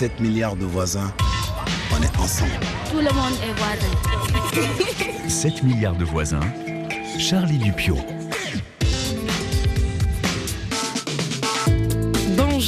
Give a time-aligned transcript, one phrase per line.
[0.00, 1.12] 7 milliards de voisins,
[1.92, 2.52] on est ensemble.
[2.90, 5.28] Tout le monde est voisin.
[5.28, 6.40] 7 milliards de voisins,
[7.18, 7.98] Charlie Dupio.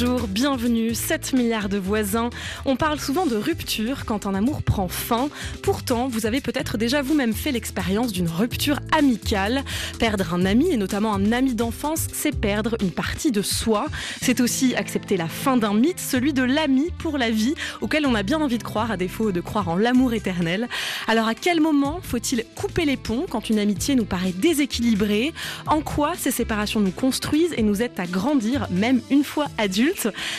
[0.04, 2.30] Bonjour, bienvenue, 7 milliards de voisins.
[2.64, 5.28] On parle souvent de rupture quand un amour prend fin.
[5.62, 9.62] Pourtant, vous avez peut-être déjà vous-même fait l'expérience d'une rupture amicale.
[10.00, 13.86] Perdre un ami, et notamment un ami d'enfance, c'est perdre une partie de soi.
[14.20, 18.16] C'est aussi accepter la fin d'un mythe, celui de l'ami pour la vie, auquel on
[18.16, 20.68] a bien envie de croire, à défaut de croire en l'amour éternel.
[21.06, 25.32] Alors à quel moment faut-il couper les ponts quand une amitié nous paraît déséquilibrée?
[25.68, 29.91] En quoi ces séparations nous construisent et nous aident à grandir, même une fois adultes?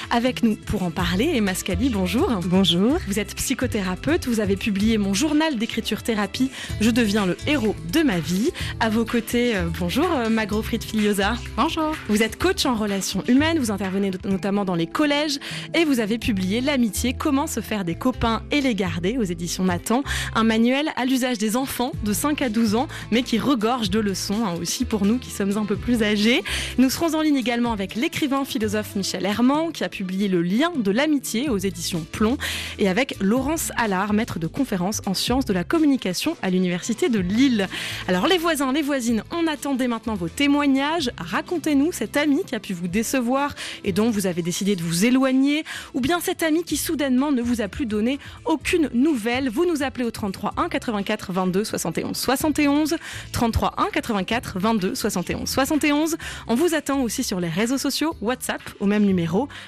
[0.10, 2.30] Avec nous pour en parler, Emma Scali, bonjour.
[2.46, 2.98] Bonjour.
[3.08, 6.50] Vous êtes psychothérapeute, vous avez publié mon journal d'écriture thérapie
[6.82, 8.52] Je deviens le héros de ma vie.
[8.80, 11.36] À vos côtés, euh, bonjour euh, Magro Fried Filiosa.
[11.56, 11.96] Bonjour.
[12.10, 15.40] Vous êtes coach en relations humaines, vous intervenez notamment dans les collèges
[15.74, 19.66] et vous avez publié L'amitié, comment se faire des copains et les garder aux éditions
[19.66, 20.04] Nathan,
[20.36, 24.00] un manuel à l'usage des enfants de 5 à 12 ans, mais qui regorge de
[24.00, 26.44] leçons hein, aussi pour nous qui sommes un peu plus âgés.
[26.78, 29.43] Nous serons en ligne également avec l'écrivain philosophe Michel Herman
[29.74, 32.38] qui a publié Le lien de l'amitié aux éditions Plomb
[32.80, 37.20] et avec Laurence Allard, maître de conférence en sciences de la communication à l'Université de
[37.20, 37.68] Lille.
[38.08, 41.12] Alors les voisins, les voisines, on attendait maintenant vos témoignages.
[41.18, 45.04] Racontez-nous cet ami qui a pu vous décevoir et dont vous avez décidé de vous
[45.04, 49.50] éloigner ou bien cet ami qui soudainement ne vous a plus donné aucune nouvelle.
[49.50, 52.96] Vous nous appelez au 33 1 84 22 71 71
[53.34, 56.16] 33 1 84 22 71 71.
[56.48, 59.23] On vous attend aussi sur les réseaux sociaux, WhatsApp au même numéro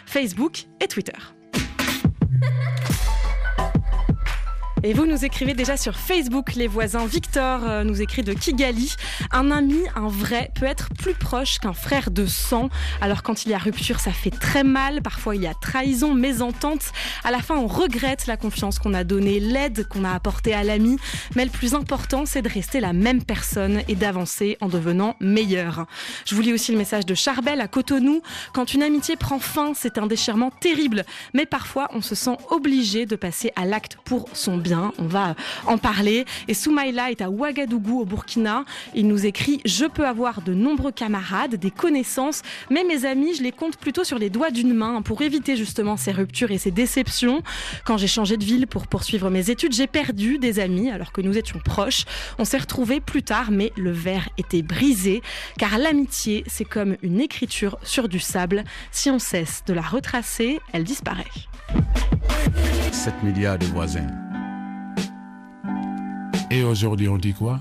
[0.06, 1.17] Facebook et Twitter.
[4.88, 7.08] Et vous nous écrivez déjà sur Facebook, les voisins.
[7.08, 8.94] Victor euh, nous écrit de Kigali.
[9.31, 12.69] Un ami, un vrai, peut être plus proche qu'un frère de sang.
[13.02, 15.02] Alors quand il y a rupture, ça fait très mal.
[15.02, 16.92] Parfois il y a trahison, mésentente.
[17.23, 20.64] À la fin, on regrette la confiance qu'on a donnée, l'aide qu'on a apportée à
[20.64, 20.99] l'ami.
[21.36, 25.87] Mais le plus important, c'est de rester la même personne et d'avancer en devenant meilleur.
[26.26, 28.21] Je vous lis aussi le message de Charbel à Cotonou.
[28.54, 31.05] Quand une amitié prend fin, c'est un déchirement terrible.
[31.33, 35.36] Mais parfois, on se sent obligé de passer à l'acte pour son bien on va
[35.65, 36.25] en parler.
[36.47, 38.65] Et Soumaïla est à Ouagadougou au Burkina.
[38.93, 43.43] Il nous écrit Je peux avoir de nombreux camarades, des connaissances, mais mes amis, je
[43.43, 46.71] les compte plutôt sur les doigts d'une main pour éviter justement ces ruptures et ces
[46.71, 47.41] déceptions.
[47.86, 51.21] Quand j'ai changé de ville pour poursuivre mes études, j'ai perdu des amis alors que
[51.21, 52.05] nous étions proches.
[52.39, 55.21] On s'est retrouvés plus tard, mais le verre était brisé
[55.57, 58.63] car l'amitié, c'est comme une écriture sur du sable.
[58.92, 61.25] Si on cesse de la retracer, elle disparaît.
[62.92, 64.24] 7 milliards de voisins.
[66.52, 67.60] Et aujourd'hui, on dit quoi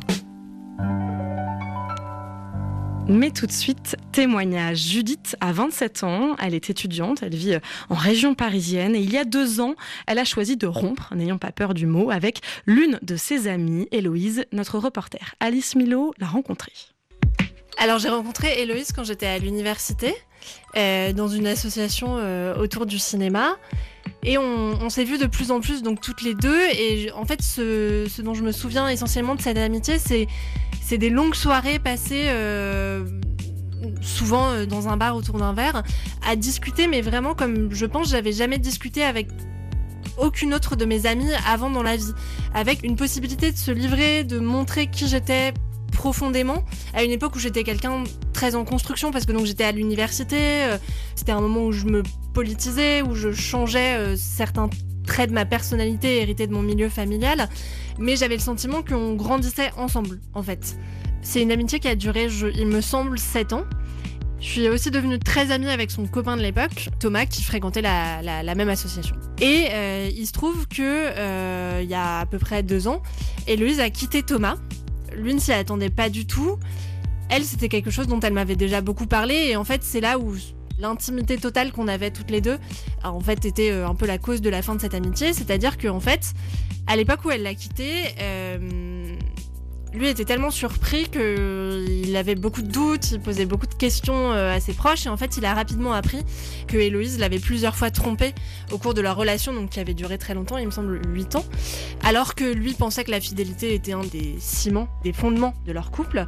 [3.07, 4.79] mais tout de suite, témoignage.
[4.79, 7.59] Judith a 27 ans, elle est étudiante, elle vit
[7.91, 9.75] en région parisienne et il y a deux ans,
[10.07, 13.89] elle a choisi de rompre, n'ayant pas peur du mot, avec l'une de ses amies,
[13.93, 15.35] Héloïse, notre reporter.
[15.39, 16.73] Alice Milo l'a rencontrée.
[17.77, 20.15] Alors j'ai rencontré Héloïse quand j'étais à l'université,
[20.77, 23.59] euh, dans une association euh, autour du cinéma.
[24.25, 26.61] Et on, s'est vu de plus en plus, donc toutes les deux.
[26.79, 31.35] Et en fait, ce, dont je me souviens essentiellement de cette amitié, c'est des longues
[31.35, 32.25] soirées passées.
[32.29, 33.05] Euh,
[34.01, 35.83] souvent euh, dans un bar autour d'un verre,
[36.27, 39.29] à discuter, mais vraiment comme je pense j'avais jamais discuté avec
[40.17, 42.13] aucune autre de mes amies avant dans la vie,
[42.55, 45.53] avec une possibilité de se livrer, de montrer qui j'étais
[45.95, 46.63] profondément
[46.93, 50.65] à une époque où j'étais quelqu'un très en construction parce que donc j'étais à l'université,
[50.65, 50.77] euh,
[51.15, 52.03] c'était un moment où je me
[52.35, 54.69] politisais, où je changeais euh, certains
[55.07, 57.49] traits de ma personnalité hérités de mon milieu familial,
[57.99, 60.77] mais j'avais le sentiment qu'on grandissait ensemble en fait.
[61.23, 63.65] C'est une amitié qui a duré, il me semble, 7 ans.
[64.41, 68.55] Je suis aussi devenue très amie avec son copain de l'époque, Thomas, qui fréquentait la,
[68.55, 69.17] même association.
[69.41, 73.01] Et euh, il se trouve que il y a à peu près deux ans,
[73.47, 74.57] Héloïse a quitté Thomas
[75.17, 76.59] lui ne s'y attendait pas du tout.
[77.29, 79.35] Elle, c'était quelque chose dont elle m'avait déjà beaucoup parlé.
[79.35, 80.35] Et en fait, c'est là où
[80.79, 82.59] l'intimité totale qu'on avait toutes les deux,
[83.03, 85.33] en fait, était euh, un peu la cause de la fin de cette amitié.
[85.33, 86.35] C'est-à-dire qu'en fait,
[86.87, 87.91] à l'époque où elle l'a quitté,
[88.21, 89.17] euh,
[89.95, 94.55] lui était tellement surpris qu'il avait beaucoup de doutes, il posait beaucoup de questions euh,
[94.55, 96.25] à ses proches et en fait il a rapidement appris
[96.67, 98.35] que Héloïse l'avait plusieurs fois trompé
[98.73, 101.37] au cours de leur relation, donc qui avait duré très longtemps, il me semble 8
[101.37, 101.45] ans,
[102.03, 105.91] alors que lui pensait que la fidélité était un des ciments, des fondements de leur
[105.91, 106.27] couple.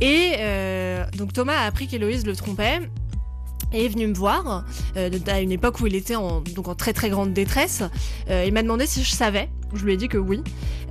[0.00, 2.80] Et euh, donc Thomas a appris qu'Héloïse le trompait
[3.72, 4.64] et est venu me voir
[4.96, 6.42] euh, à une époque où il était en,
[6.76, 7.82] très très grande détresse.
[8.28, 10.42] il m'a demandé si je savais Je lui ai dit que oui,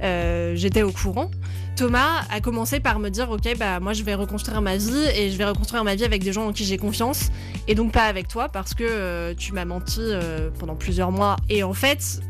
[0.04, 1.31] euh, j'étais au courant.
[1.75, 5.31] Thomas a commencé par me dire ok bah moi je vais reconstruire ma vie et
[5.31, 7.31] je vais reconstruire ma vie avec des gens en qui j'ai confiance.
[7.68, 11.36] Et donc pas avec toi parce que euh, tu m'as menti euh, pendant plusieurs mois.
[11.50, 12.22] Et en fait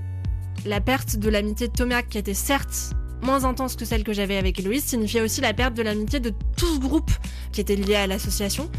[0.65, 4.37] la perte de l'amitié de Thomas qui était certes moins intense que celle que j'avais
[4.37, 7.11] avec Héloïse signifiait aussi la perte de l'amitié de tout ce groupe
[7.51, 8.69] qui était lié à l'association.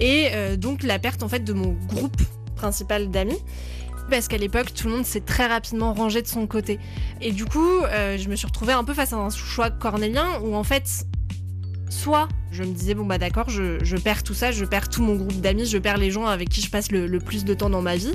[0.00, 2.20] Et euh, donc la perte en fait de mon groupe
[2.56, 3.38] principal d'amis
[4.10, 6.78] parce qu'à l'époque tout le monde s'est très rapidement rangé de son côté.
[7.20, 10.40] Et du coup euh, je me suis retrouvée un peu face à un choix cornélien
[10.42, 11.06] où en fait
[11.88, 15.14] soit je me disais bon bah d'accord je, perds tout ça je perds tout mon
[15.14, 17.70] groupe d'amis je perds les gens avec qui je passe le, le plus de temps
[17.70, 18.12] dans ma vie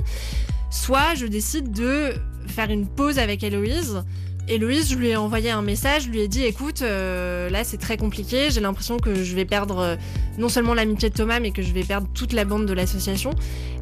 [0.70, 2.12] soit je décide de
[2.48, 4.04] faire une pause avec Héloïse
[4.48, 7.78] Héloïse, je lui ai envoyé un message, je lui ai dit écoute, euh, là c'est
[7.78, 9.96] très compliqué, j'ai l'impression que je vais perdre euh,
[10.36, 13.30] non seulement l'amitié de Thomas, mais que je vais perdre toute la bande de l'association.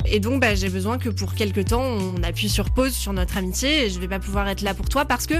[0.04, 3.38] Et donc bah, j'ai besoin que pour quelques temps on appuie sur pause sur notre
[3.38, 5.34] amitié et je vais pas pouvoir être là pour toi parce que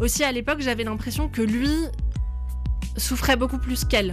[0.00, 1.70] aussi à l'époque j'avais l'impression que lui
[2.98, 4.12] souffrait beaucoup plus qu'elle.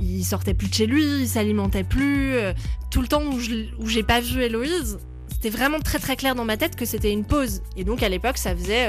[0.00, 2.34] Il sortait plus de chez lui, il s'alimentait plus.
[2.34, 2.54] euh,
[2.90, 4.98] tout le temps où j'ai pas vu Héloïse,
[5.30, 7.62] c'était vraiment très très clair dans ma tête que c'était une pause.
[7.76, 8.86] Et donc à l'époque, ça faisait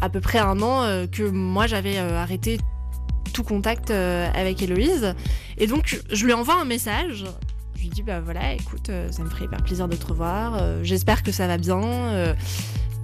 [0.00, 2.58] à peu près un an euh, que moi j'avais euh, arrêté
[3.32, 5.14] tout contact euh, avec Héloïse.
[5.58, 7.24] Et donc je lui envoie un message.
[7.74, 10.60] Je lui dis bah voilà, écoute, ça me ferait hyper plaisir de te revoir.
[10.82, 12.34] J'espère que ça va bien.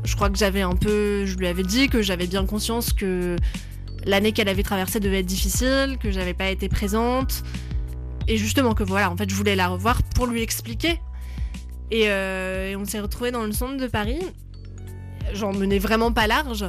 [0.04, 3.36] je crois que j'avais un peu, je lui avais dit que j'avais bien conscience que
[4.04, 7.42] l'année qu'elle avait traversée devait être difficile, que j'avais pas été présente.
[8.28, 11.00] Et justement que voilà, en fait, je voulais la revoir pour lui expliquer.
[11.90, 14.20] Et, et on s'est retrouvés dans le centre de Paris.
[15.32, 16.64] J'en menais vraiment pas large.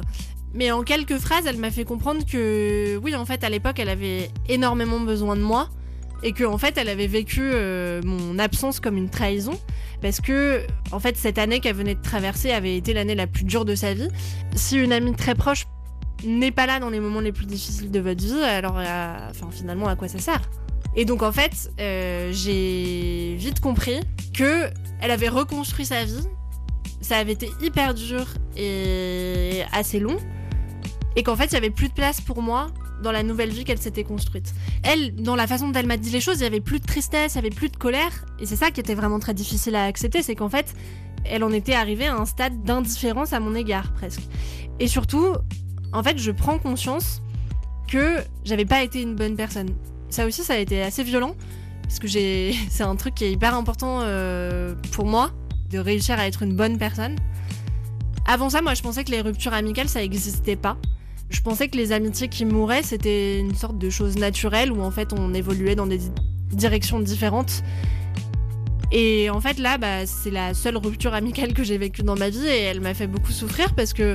[0.54, 3.90] Mais en quelques phrases, elle m'a fait comprendre que oui, en fait, à l'époque, elle
[3.90, 5.68] avait énormément besoin de moi.
[6.22, 9.58] Et que en fait, elle avait vécu euh, mon absence comme une trahison.
[10.02, 13.44] Parce que, en fait, cette année qu'elle venait de traverser avait été l'année la plus
[13.44, 14.08] dure de sa vie.
[14.54, 15.66] Si une amie très proche
[16.24, 19.16] n'est pas là dans les moments les plus difficiles de votre vie, alors euh,
[19.52, 20.42] finalement, à quoi ça sert?
[20.96, 24.00] Et donc, en fait, euh, j'ai vite compris
[24.34, 24.68] que
[25.00, 26.26] elle avait reconstruit sa vie.
[27.08, 30.18] Ça avait été hyper dur et assez long.
[31.16, 32.66] Et qu'en fait, il y avait plus de place pour moi
[33.02, 34.52] dans la nouvelle vie qu'elle s'était construite.
[34.82, 36.84] Elle, dans la façon dont elle m'a dit les choses, il y avait plus de
[36.84, 38.26] tristesse, il y avait plus de colère.
[38.40, 40.74] Et c'est ça qui était vraiment très difficile à accepter, c'est qu'en fait,
[41.24, 44.20] elle en était arrivée à un stade d'indifférence à mon égard, presque.
[44.78, 45.32] Et surtout,
[45.94, 47.22] en fait, je prends conscience
[47.90, 49.70] que j'avais pas été une bonne personne.
[50.10, 51.36] Ça aussi, ça a été assez violent,
[51.84, 55.32] parce que j'ai, c'est un truc qui est hyper important euh, pour moi,
[55.70, 57.16] de réussir à être une bonne personne.
[58.26, 60.76] Avant ça, moi, je pensais que les ruptures amicales, ça n'existait pas.
[61.30, 64.90] Je pensais que les amitiés qui mouraient, c'était une sorte de chose naturelle où en
[64.90, 66.10] fait on évoluait dans des di-
[66.52, 67.62] directions différentes.
[68.92, 72.30] Et en fait là, bah, c'est la seule rupture amicale que j'ai vécue dans ma
[72.30, 74.14] vie et elle m'a fait beaucoup souffrir parce que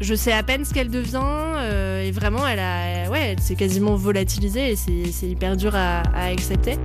[0.00, 3.94] je sais à peine ce qu'elle devient euh, et vraiment elle a, ouais, s'est quasiment
[3.94, 6.78] volatilisée et c'est hyper dur à accepter.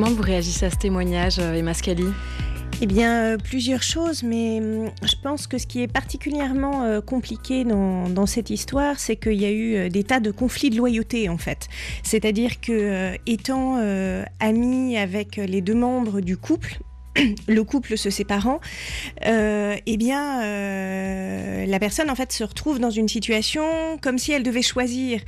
[0.00, 2.04] Comment vous réagissez à ce témoignage, euh, Emma Scali
[2.80, 7.00] Eh bien, euh, plusieurs choses, mais hum, je pense que ce qui est particulièrement euh,
[7.00, 11.28] compliqué dans, cette histoire, c'est qu'il y a eu des tas de conflits de loyauté,
[11.28, 11.66] en fait.
[12.04, 16.78] C'est-à-dire que, étant euh, avec les deux membres du couple,
[17.48, 18.60] le couple se séparant,
[19.26, 24.32] euh, eh bien, euh, la personne en fait se retrouve dans une situation comme si
[24.32, 25.20] elle devait choisir.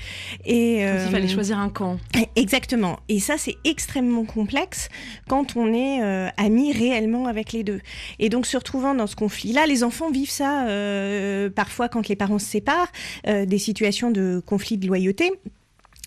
[0.44, 1.98] Et Comme s'il euh, fallait choisir un camp.
[2.36, 2.98] Exactement.
[3.08, 4.88] Et ça, c'est extrêmement complexe
[5.28, 7.80] quand on est euh, ami réellement avec les deux.
[8.18, 12.16] Et donc, se retrouvant dans ce conflit-là, les enfants vivent ça euh, parfois quand les
[12.16, 12.90] parents se séparent,
[13.26, 15.32] euh, des situations de conflit de loyauté.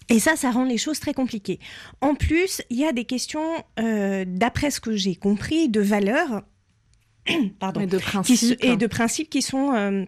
[0.10, 1.60] Et ça, ça rend les choses très compliquées.
[2.02, 3.46] En plus, il y a des questions,
[3.80, 6.42] euh, d'après ce que j'ai compris, de valeurs.
[7.60, 8.36] Pardon Et de qui principe.
[8.44, 10.04] s- et de principes qui sont euh,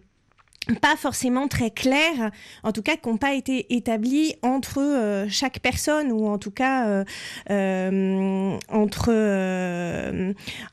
[0.81, 2.31] pas forcément très clairs,
[2.63, 6.51] en tout cas qui n'ont pas été établis entre euh, chaque personne ou en tout
[6.51, 7.03] cas euh,
[7.51, 9.11] euh, entre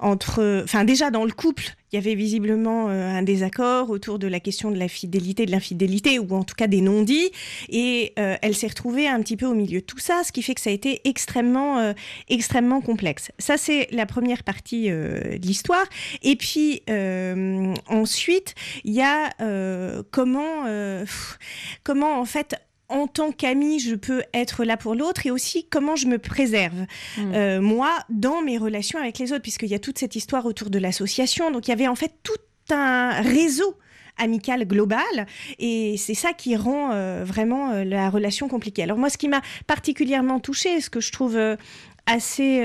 [0.00, 4.26] entre enfin déjà dans le couple il y avait visiblement euh, un désaccord autour de
[4.26, 7.30] la question de la fidélité, de l'infidélité, ou en tout cas des non-dits,
[7.68, 10.42] et euh, elle s'est retrouvée un petit peu au milieu de tout ça, ce qui
[10.42, 11.92] fait que ça a été extrêmement, euh,
[12.30, 13.30] extrêmement complexe.
[13.38, 15.84] Ça, c'est la première partie de l'histoire.
[16.22, 16.82] Et puis
[17.88, 19.30] ensuite, il y a
[20.10, 20.64] comment
[22.20, 22.56] en fait
[22.92, 26.86] en tant qu'ami, je peux être là pour l'autre et aussi comment je me préserve,
[27.16, 27.34] Mm.
[27.34, 30.70] euh, moi, dans mes relations avec les autres, puisqu'il y a toute cette histoire autour
[30.70, 31.50] de l'association.
[31.50, 32.32] Donc, il y avait en fait tout
[32.70, 33.76] un réseau
[34.18, 35.26] amical global
[35.58, 38.82] et c'est ça qui rend euh, vraiment euh, la relation compliquée.
[38.82, 41.56] Alors moi ce qui m'a particulièrement touchée, ce que je trouve euh,
[42.04, 42.60] assez,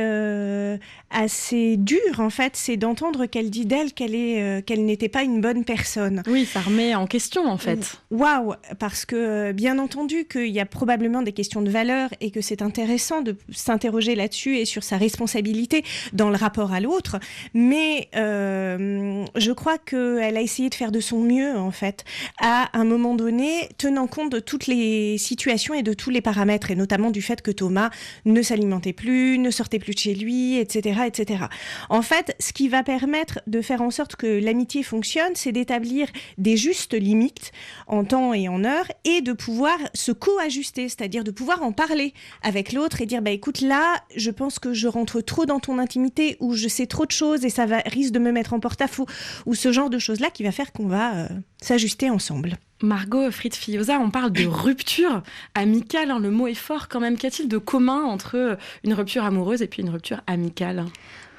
[1.09, 5.23] assez dur, en fait, c'est d'entendre qu'elle dit d'elle qu'elle est, euh, qu'elle n'était pas
[5.23, 6.21] une bonne personne.
[6.27, 7.97] Oui, ça remet en question, en fait.
[8.11, 12.31] Waouh Parce que, euh, bien entendu, qu'il y a probablement des questions de valeur et
[12.31, 15.83] que c'est intéressant de s'interroger là-dessus et sur sa responsabilité
[16.13, 17.19] dans le rapport à l'autre.
[17.53, 22.03] Mais euh, je crois qu'elle a essayé de faire de son mieux, en fait,
[22.39, 26.69] à un moment donné, tenant compte de toutes les situations et de tous les paramètres,
[26.71, 27.91] et notamment du fait que Thomas
[28.25, 31.45] ne s'alimentait plus, ne sortait plus de chez lui, etc., etc.
[31.89, 36.07] En fait, ce qui va permettre de faire en sorte que l'amitié fonctionne, c'est d'établir
[36.37, 37.51] des justes limites
[37.87, 42.13] en temps et en heure et de pouvoir se co-ajuster, c'est-à-dire de pouvoir en parler
[42.41, 45.79] avec l'autre et dire bah écoute là, je pense que je rentre trop dans ton
[45.79, 48.59] intimité ou je sais trop de choses et ça va risque de me mettre en
[48.59, 49.05] porte-à-faux
[49.45, 51.27] ou ce genre de choses là qui va faire qu'on va euh,
[51.61, 52.57] s'ajuster ensemble.
[52.83, 55.23] Margot Fritz-Fioza, on parle de rupture
[55.55, 56.11] amicale.
[56.11, 57.17] hein, le mot est fort quand même.
[57.17, 60.85] Qu'y a-t-il de commun entre une rupture amoureuse et puis une rupture amicale?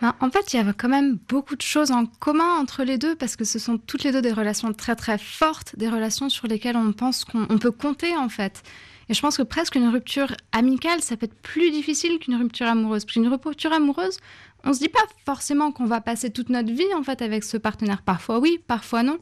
[0.00, 2.98] Ben, en fait, il y a quand même beaucoup de choses en commun entre les
[2.98, 6.28] deux parce que ce sont toutes les deux des relations très très fortes, des relations
[6.28, 8.62] sur lesquelles on pense qu'on on peut compter en fait.
[9.08, 12.66] Et je pense que presque une rupture amicale, ça peut être plus difficile qu'une rupture
[12.66, 13.04] amoureuse.
[13.04, 14.18] Parce qu'une rupture amoureuse,
[14.64, 17.56] on se dit pas forcément qu'on va passer toute notre vie en fait avec ce
[17.56, 18.02] partenaire.
[18.02, 19.18] Parfois oui, parfois non.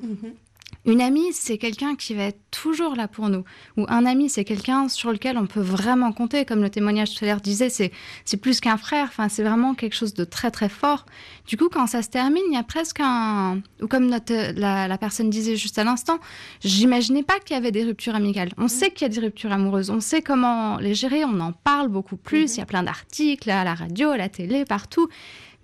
[0.85, 3.43] Une amie, c'est quelqu'un qui va être toujours là pour nous.
[3.77, 6.45] Ou un ami, c'est quelqu'un sur lequel on peut vraiment compter.
[6.45, 7.91] Comme le témoignage tout à l'heure disait, c'est,
[8.25, 9.07] c'est plus qu'un frère.
[9.09, 11.05] Enfin, c'est vraiment quelque chose de très très fort.
[11.49, 13.63] Du coup, quand ça se termine, il y a presque un...
[13.83, 16.21] Ou comme notre, la, la personne disait juste à l'instant,
[16.63, 18.51] j'imaginais pas qu'il y avait des ruptures amicales.
[18.57, 19.91] On sait qu'il y a des ruptures amoureuses.
[19.91, 21.25] On sait comment les gérer.
[21.25, 22.55] On en parle beaucoup plus.
[22.55, 25.09] Il y a plein d'articles à la radio, à la télé, partout.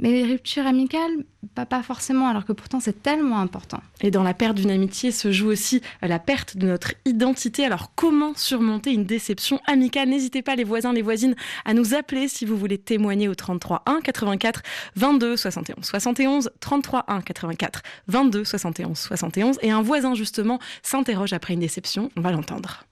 [0.02, 1.12] Mais les ruptures amicales,
[1.54, 3.80] pas, pas forcément, alors que pourtant c'est tellement important.
[4.00, 7.64] Et dans la perte d'une amitié se joue aussi la perte de notre identité.
[7.64, 10.08] Alors comment surmonter une déception amicale?
[10.08, 13.84] N'hésitez pas les voisins, les voisines à nous appeler si vous voulez témoigner au 33
[13.86, 14.62] 1 84
[14.96, 21.54] 22 71 71 33 1 84 22 71 71 et un voisin justement s'interroge après
[21.54, 22.10] une déception.
[22.16, 22.86] On va l'entendre.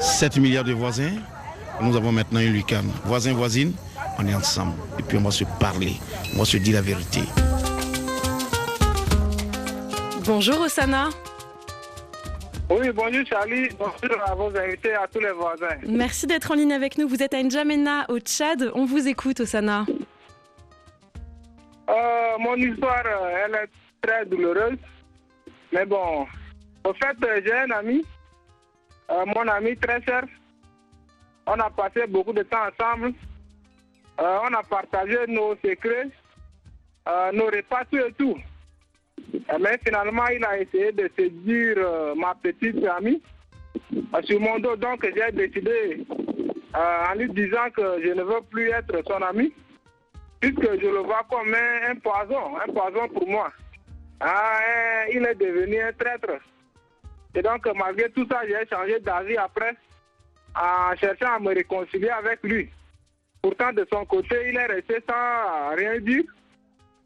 [0.00, 1.14] 7 milliards de voisins.
[1.80, 2.90] Nous avons maintenant une lucane.
[3.06, 3.72] Voisins, voisines,
[4.20, 4.74] on est ensemble.
[4.98, 5.94] Et puis on va se parler.
[6.34, 7.20] On va se dire la vérité.
[10.24, 11.08] Bonjour Osana.
[12.70, 15.76] Oui, bonjour Charlie, bonjour à vos invités, à tous les voisins.
[15.88, 17.08] Merci d'être en ligne avec nous.
[17.08, 18.70] Vous êtes à N'Djamena au Tchad.
[18.74, 19.86] On vous écoute Osana.
[21.88, 24.78] Euh, mon histoire, euh, elle est très douloureuse.
[25.72, 26.26] Mais bon,
[26.84, 28.04] au fait, euh, j'ai un ami,
[29.10, 30.22] euh, mon ami très cher.
[31.46, 33.14] On a passé beaucoup de temps ensemble.
[34.20, 36.08] Euh, on a partagé nos secrets,
[37.08, 38.36] euh, nos repas, tout et tout.
[39.34, 41.78] Euh, Mais finalement, il a essayé de séduire
[42.16, 43.22] ma petite amie
[44.24, 44.76] sur mon dos.
[44.76, 46.04] Donc, j'ai décidé,
[46.74, 49.54] en lui disant que je ne veux plus être son ami,
[50.38, 53.50] puisque je le vois comme un, un poison, un poison pour moi.
[54.20, 56.42] Ah, hein, il est devenu un traître.
[57.34, 59.74] Et donc, malgré tout ça, j'ai changé d'avis après
[60.54, 62.68] en cherchant à me réconcilier avec lui.
[63.42, 66.24] Pourtant, de son côté, il est resté sans rien dire,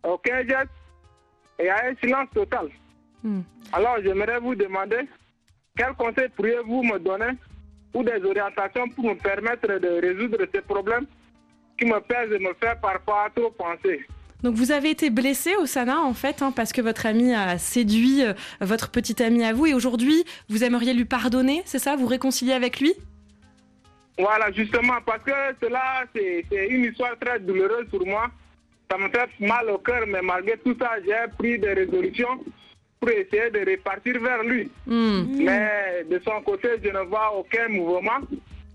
[0.03, 0.71] aucun geste
[1.59, 2.69] et à un silence total.
[3.23, 3.43] Hmm.
[3.73, 5.09] Alors, j'aimerais vous demander
[5.77, 7.33] quels conseils pourriez-vous me donner
[7.95, 11.07] ou des orientations pour me permettre de résoudre ces problèmes
[11.79, 14.05] qui me pèsent et me fait parfois trop penser?
[14.43, 18.23] Donc vous avez été blessé Osana en fait hein, parce que votre ami a séduit
[18.23, 21.97] euh, votre petite amie à vous et aujourd'hui vous aimeriez lui pardonner, c'est ça?
[21.97, 22.93] Vous réconcilier avec lui?
[24.19, 28.29] Voilà, justement, parce que cela, c'est une histoire très douloureuse pour moi.
[28.91, 32.39] Ça me fait mal au cœur, mais malgré tout ça, j'ai pris des résolutions
[33.01, 34.71] pour essayer de repartir vers lui.
[34.87, 35.45] Hmm.
[35.45, 38.21] Mais de son côté, je ne vois aucun mouvement.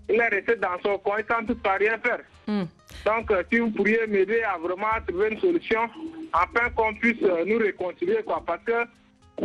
[0.08, 2.20] Il est resté dans son coin sans tout à rien faire.
[2.46, 2.64] Hmm.
[3.06, 5.88] Donc, euh, si vous pourriez m'aider à vraiment trouver une solution,
[6.32, 8.72] afin qu'on puisse euh, nous réconcilier, quoi, parce que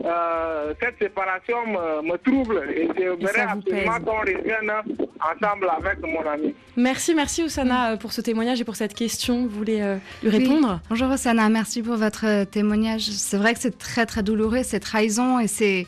[0.03, 4.71] euh, cette séparation me, me trouble et j'aimerais absolument qu'on revienne
[5.19, 6.53] ensemble avec mon ami.
[6.75, 9.43] Merci, merci Osana euh, pour ce témoignage et pour cette question.
[9.43, 10.79] Vous voulez euh, lui répondre?
[10.81, 10.87] Oui.
[10.89, 13.03] Bonjour Osana, merci pour votre témoignage.
[13.03, 15.87] C'est vrai que c'est très très douloureux, ces trahisons et ces,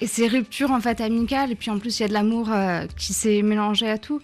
[0.00, 1.50] et ces ruptures en fait amicales.
[1.50, 4.20] Et puis en plus, il y a de l'amour euh, qui s'est mélangé à tout.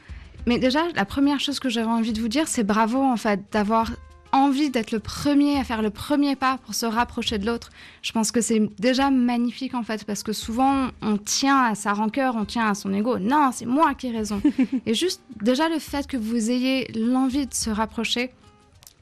[0.46, 3.40] Mais déjà, la première chose que j'avais envie de vous dire, c'est bravo en fait
[3.52, 3.90] d'avoir
[4.32, 7.70] envie d'être le premier à faire le premier pas pour se rapprocher de l'autre.
[8.02, 11.92] Je pense que c'est déjà magnifique en fait parce que souvent on tient à sa
[11.92, 13.18] rancœur, on tient à son ego.
[13.18, 14.40] Non, c'est moi qui ai raison.
[14.86, 18.30] et juste déjà le fait que vous ayez l'envie de se rapprocher,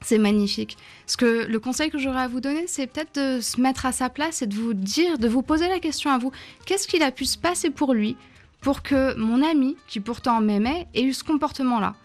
[0.01, 0.77] c'est magnifique.
[1.07, 3.91] Ce que le conseil que j'aurais à vous donner, c'est peut-être de se mettre à
[3.91, 6.31] sa place et de vous dire, de vous poser la question à vous,
[6.65, 8.17] qu'est-ce qu'il a pu se passer pour lui
[8.61, 11.95] pour que mon ami, qui pourtant m'aimait, ait eu ce comportement-là?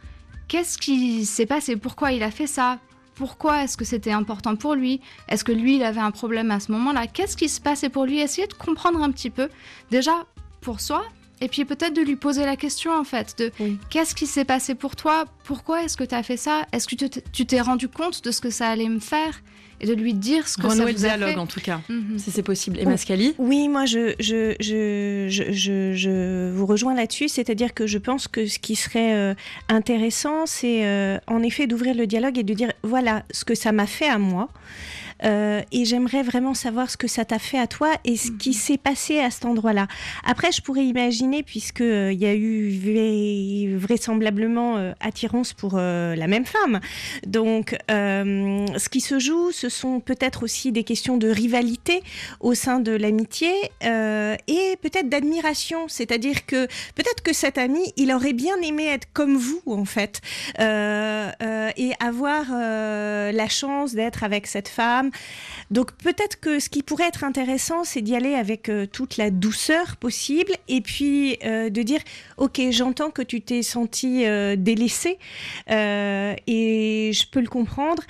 [0.48, 1.76] Qu'est-ce qui s'est passé?
[1.76, 2.78] Pourquoi il a fait ça?
[3.16, 5.00] Pourquoi est-ce que c'était important pour lui?
[5.28, 7.06] Est-ce que lui, il avait un problème à ce moment-là?
[7.06, 8.20] Qu'est-ce qui se passait pour lui?
[8.20, 9.48] Essayer de comprendre un petit peu,
[9.90, 10.12] déjà
[10.60, 11.04] pour soi,
[11.40, 13.52] et puis peut-être de lui poser la question en fait, de
[13.90, 15.24] qu'est-ce qui s'est passé pour toi?
[15.44, 16.66] Pourquoi est-ce que tu as fait ça?
[16.72, 16.94] Est-ce que
[17.32, 19.40] tu t'es rendu compte de ce que ça allait me faire?
[19.80, 22.18] Et de lui dire ce que ça vous le dialogue en tout cas, mhm.
[22.18, 22.78] si c'est possible.
[22.78, 27.98] Et Mascali Oui, moi je, je, je, je, je vous rejoins là-dessus, c'est-à-dire que je
[27.98, 29.34] pense que ce qui serait euh,
[29.68, 33.72] intéressant, c'est euh, en effet d'ouvrir le dialogue et de dire voilà ce que ça
[33.72, 34.48] m'a fait à moi.
[35.24, 38.50] Euh, et j'aimerais vraiment savoir ce que ça t'a fait à toi et ce qui
[38.50, 38.54] mhm.
[38.54, 39.86] s'est passé à cet endroit-là.
[40.24, 46.26] Après, je pourrais imaginer, puisqu'il euh, il y a eu vraisemblablement euh, attirance pour la
[46.26, 46.80] même femme.
[47.26, 52.02] Donc, ce qui se joue, ce sont peut-être aussi des questions de rivalité
[52.40, 53.50] au sein de l'amitié
[53.82, 55.88] et peut-être d'admiration.
[55.88, 60.20] C'est-à-dire que peut-être que cet ami, il aurait bien aimé être comme vous, en fait,
[60.58, 65.05] et avoir la chance d'être avec cette femme
[65.70, 69.30] donc peut-être que ce qui pourrait être intéressant, c'est d'y aller avec euh, toute la
[69.30, 72.00] douceur possible et puis euh, de dire,
[72.36, 75.18] ok, j'entends que tu t'es senti euh, délaissé
[75.68, 78.02] et je peux le comprendre.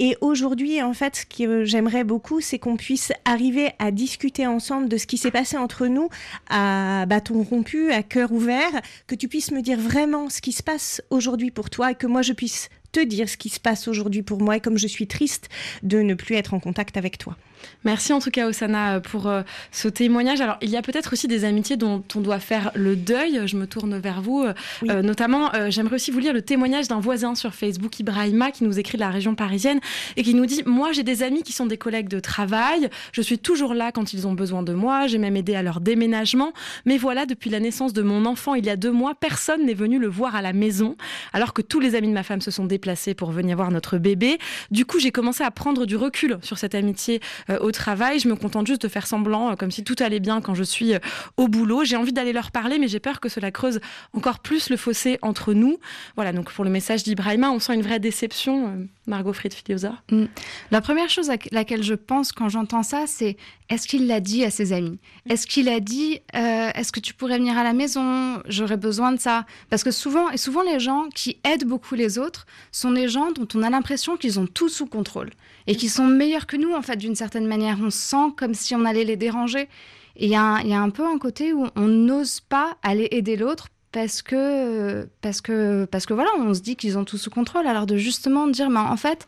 [0.00, 4.88] Et aujourd'hui, en fait, ce que j'aimerais beaucoup, c'est qu'on puisse arriver à discuter ensemble
[4.88, 6.08] de ce qui s'est passé entre nous
[6.50, 8.72] à bâton rompu, à cœur ouvert,
[9.06, 12.08] que tu puisses me dire vraiment ce qui se passe aujourd'hui pour toi et que
[12.08, 14.86] moi je puisse te dire ce qui se passe aujourd'hui pour moi et comme je
[14.86, 15.48] suis triste
[15.82, 17.36] de ne plus être en contact avec toi.
[17.84, 19.42] Merci en tout cas, Osana, pour euh,
[19.72, 20.40] ce témoignage.
[20.40, 23.42] Alors, il y a peut-être aussi des amitiés dont on doit faire le deuil.
[23.46, 24.44] Je me tourne vers vous.
[24.88, 28.64] Euh, notamment, euh, j'aimerais aussi vous lire le témoignage d'un voisin sur Facebook, Ibrahima, qui
[28.64, 29.80] nous écrit de la région parisienne
[30.16, 32.88] et qui nous dit Moi, j'ai des amis qui sont des collègues de travail.
[33.12, 35.06] Je suis toujours là quand ils ont besoin de moi.
[35.06, 36.52] J'ai même aidé à leur déménagement.
[36.86, 39.74] Mais voilà, depuis la naissance de mon enfant il y a deux mois, personne n'est
[39.74, 40.96] venu le voir à la maison,
[41.32, 43.98] alors que tous les amis de ma femme se sont déplacés pour venir voir notre
[43.98, 44.38] bébé.
[44.70, 48.18] Du coup, j'ai commencé à prendre du recul sur cette amitié euh, au travail.
[48.18, 50.62] Je me contente juste de faire semblant, euh, comme si tout allait bien quand je
[50.62, 50.98] suis euh,
[51.36, 51.84] au boulot.
[51.84, 53.80] J'ai envie d'aller leur parler, mais j'ai peur que cela creuse
[54.12, 55.78] encore plus le fossé entre nous.
[56.16, 58.86] Voilà, donc pour le message d'Ibrahima, on sent une vraie déception.
[59.06, 60.24] Margot Fried-Filiosa mm.
[60.70, 63.36] La première chose à laquelle je pense quand j'entends ça, c'est
[63.68, 64.98] est-ce qu'il l'a dit à ses amis?
[65.28, 68.42] Est-ce qu'il a dit est-ce que tu pourrais venir à la maison?
[68.46, 69.46] J'aurais besoin de ça.
[69.70, 73.32] Parce que souvent, et souvent les gens qui aident beaucoup les autres sont des gens
[73.32, 75.30] dont on a l'impression qu'ils ont tout sous contrôle
[75.66, 77.78] et qui sont meilleurs que nous, en fait, d'une certaine manière.
[77.82, 79.68] On sent comme si on allait les déranger.
[80.16, 83.68] Et il y, a un peu un côté où on n'ose pas aller aider l'autre
[83.90, 87.66] parce que, parce que, parce que voilà, on se dit qu'ils ont tout sous contrôle.
[87.66, 89.26] Alors de justement dire, mais en fait,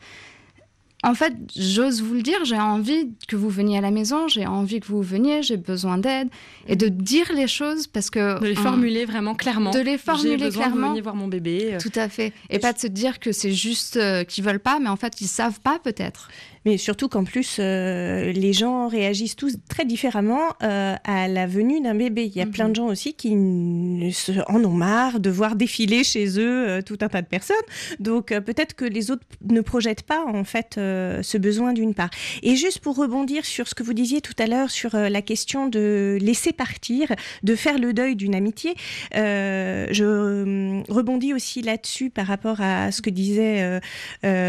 [1.03, 4.47] en fait, j'ose vous le dire, j'ai envie que vous veniez à la maison, j'ai
[4.47, 6.27] envie que vous veniez, j'ai besoin d'aide
[6.67, 9.69] et de dire les choses parce que de les formuler vraiment clairement.
[9.69, 10.87] De les formuler besoin clairement.
[10.87, 11.75] De venir voir mon bébé.
[11.75, 11.77] Euh.
[11.79, 12.33] Tout à fait.
[12.49, 15.21] Et pas de se dire que c'est juste euh, qu'ils veulent pas, mais en fait
[15.21, 16.29] ils savent pas peut-être
[16.65, 21.81] mais surtout qu'en plus, euh, les gens réagissent tous très différemment euh, à la venue
[21.81, 22.25] d'un bébé.
[22.25, 22.51] Il y a mhm.
[22.51, 26.97] plein de gens aussi qui en ont marre de voir défiler chez eux euh, tout
[27.01, 27.55] un tas de personnes.
[27.99, 32.09] Donc peut-être que les autres ne projettent pas en fait ce besoin d'une part.
[32.43, 35.67] Et juste pour rebondir sur ce que vous disiez tout à l'heure sur la question
[35.67, 37.11] de laisser partir,
[37.43, 38.75] de faire le deuil d'une amitié,
[39.13, 43.79] je rebondis aussi là-dessus par rapport à ce que disait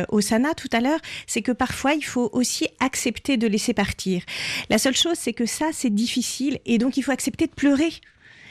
[0.09, 4.23] Osana tout à l'heure, c'est que parfois il faut aussi accepter de laisser partir.
[4.71, 7.91] La seule chose, c'est que ça, c'est difficile et donc il faut accepter de pleurer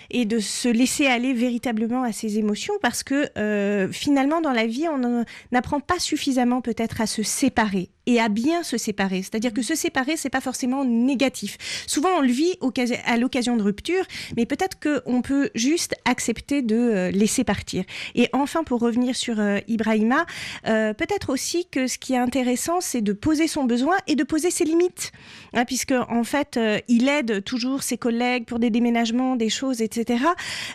[0.09, 4.65] et de se laisser aller véritablement à ses émotions parce que euh, finalement dans la
[4.65, 9.21] vie on n'apprend pas suffisamment peut-être à se séparer et à bien se séparer.
[9.21, 11.57] C'est-à-dire que se séparer, c'est pas forcément négatif.
[11.85, 12.57] Souvent, on le vit
[13.05, 14.03] à l'occasion de rupture,
[14.35, 17.83] mais peut-être qu'on peut juste accepter de euh, laisser partir.
[18.15, 20.25] Et enfin, pour revenir sur euh, Ibrahima,
[20.67, 24.23] euh, peut-être aussi que ce qui est intéressant, c'est de poser son besoin et de
[24.23, 25.11] poser ses limites,
[25.53, 30.23] hein, puisque en fait, il aide toujours ses collègues pour des déménagements, des choses, etc.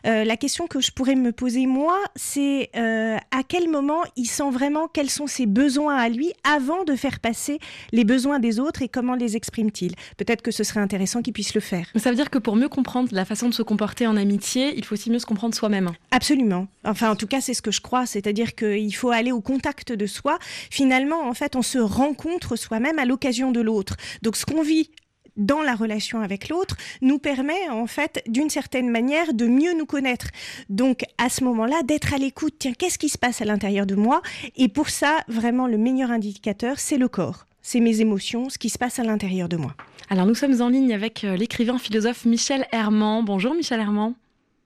[0.05, 4.88] la question que je pourrais me poser moi, c'est à quel moment il sent vraiment
[4.88, 7.58] quels sont ses besoins à lui avant de faire passer
[7.92, 9.94] les besoins des autres et comment les exprime-t-il?
[10.16, 11.87] Peut-être que ce serait intéressant qu'il puisse le faire.
[11.96, 14.85] Ça veut dire que pour mieux comprendre la façon de se comporter en amitié, il
[14.85, 15.92] faut aussi mieux se comprendre soi-même.
[16.11, 16.66] Absolument.
[16.85, 18.06] Enfin, en tout cas, c'est ce que je crois.
[18.06, 20.38] C'est-à-dire qu'il faut aller au contact de soi.
[20.70, 23.96] Finalement, en fait, on se rencontre soi-même à l'occasion de l'autre.
[24.22, 24.90] Donc, ce qu'on vit
[25.37, 29.87] dans la relation avec l'autre nous permet en fait d'une certaine manière de mieux nous
[29.87, 30.29] connaître.
[30.68, 33.95] Donc à ce moment-là, d'être à l'écoute, tiens, qu'est-ce qui se passe à l'intérieur de
[33.95, 34.23] moi?
[34.57, 37.47] Et pour ça, vraiment, le meilleur indicateur, c'est le corps.
[37.62, 39.75] C'est mes émotions, ce qui se passe à l'intérieur de moi.
[40.11, 43.25] Alors nous sommes en ligne avec euh, l'écrivain philosophe Michel Herman.
[43.25, 44.14] Bonjour Michel Herman.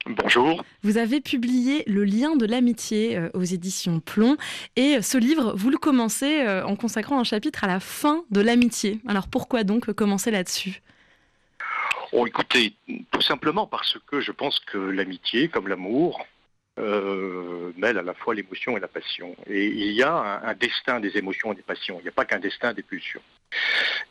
[0.08, 0.64] Bonjour.
[0.82, 4.36] Vous avez publié Le lien de l'amitié euh, aux éditions Plomb
[4.76, 8.40] et ce livre, vous le commencez euh, en consacrant un chapitre à la fin de
[8.40, 9.00] l'amitié.
[9.08, 10.80] Alors pourquoi donc commencer là-dessus?
[12.12, 12.74] Oh, écoutez,
[13.10, 16.24] tout simplement parce que je pense que l'amitié, comme l'amour,
[16.78, 19.34] euh, mêle à la fois l'émotion et la passion.
[19.48, 21.98] Et il y a un, un destin des émotions et des passions.
[21.98, 23.22] Il n'y a pas qu'un destin des pulsions.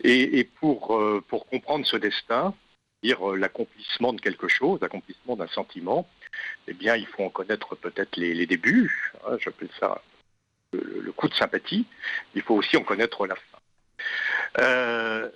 [0.04, 2.54] Et, et pour, euh, pour comprendre ce destin,
[3.06, 6.08] dire euh, l'accomplissement de quelque chose, l'accomplissement d'un sentiment,
[6.68, 9.14] eh bien, il faut en connaître peut-être les, débuts.
[9.28, 10.02] hein, J'appelle ça
[10.74, 11.86] le, coup de sympathie.
[12.34, 13.60] Il faut aussi en connaître la fin.
[14.60, 15.30] Euh,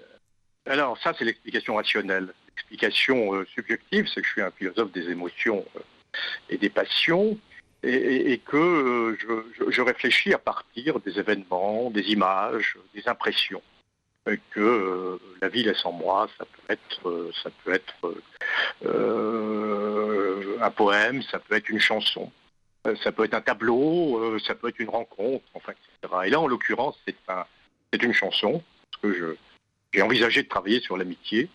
[0.65, 2.33] alors, ça, c'est l'explication rationnelle.
[2.55, 5.65] L'explication euh, subjective, c'est que je suis un philosophe des émotions
[6.49, 7.37] et des passions,
[7.81, 9.17] et, que
[9.69, 13.61] je, réfléchis à partir des événements, des images, des impressions
[14.25, 16.27] que euh, la vie laisse en moi.
[16.37, 18.21] Ça peut être, euh, ça peut être euh,
[18.85, 22.31] euh, un poème, ça peut être une chanson,
[22.87, 26.15] euh, ça peut être un tableau, euh, ça peut être une rencontre, enfin, etc.
[26.25, 27.45] Et là, en l'occurrence, c'est un,
[27.91, 29.37] c'est une chanson, parce que
[29.93, 31.49] j'ai envisagé de travailler sur l'amitié,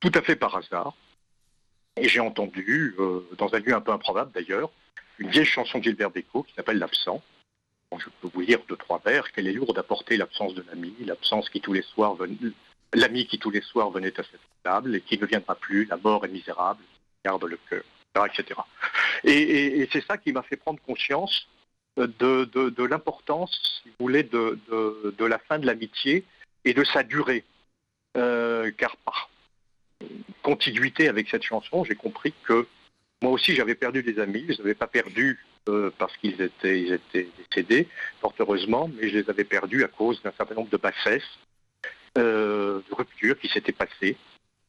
[0.00, 0.94] tout à fait par hasard.
[1.96, 4.70] Et j'ai entendu, euh, dans un lieu un peu improbable d'ailleurs,
[5.18, 7.22] une vieille chanson de Gilbert qui s'appelle L'absent.
[7.98, 10.94] Je peux vous lire deux, trois vers, qu'elle est lourde à porter l'absence de l'ami,
[11.04, 12.16] l'absence qui tous les soirs
[12.92, 15.96] l'ami qui tous les soirs venait à cette table et qui ne viendra plus, la
[15.96, 16.82] mort est misérable,
[17.24, 17.82] garde le cœur,
[18.26, 18.60] etc.
[19.24, 21.48] Et, c'est ça qui m'a fait prendre conscience
[21.96, 26.24] de, l'importance, si vous voulez, de, la fin de l'amitié
[26.64, 27.44] et de sa durée.
[28.16, 29.30] Euh, car par
[30.42, 32.66] continuité avec cette chanson, j'ai compris que
[33.22, 34.44] moi aussi j'avais perdu des amis.
[34.48, 37.88] Je ne les avais pas perdus euh, parce qu'ils étaient, ils étaient décédés,
[38.20, 41.38] fort heureusement, mais je les avais perdus à cause d'un certain nombre de bassesses,
[42.18, 44.16] euh, de ruptures qui s'étaient passées,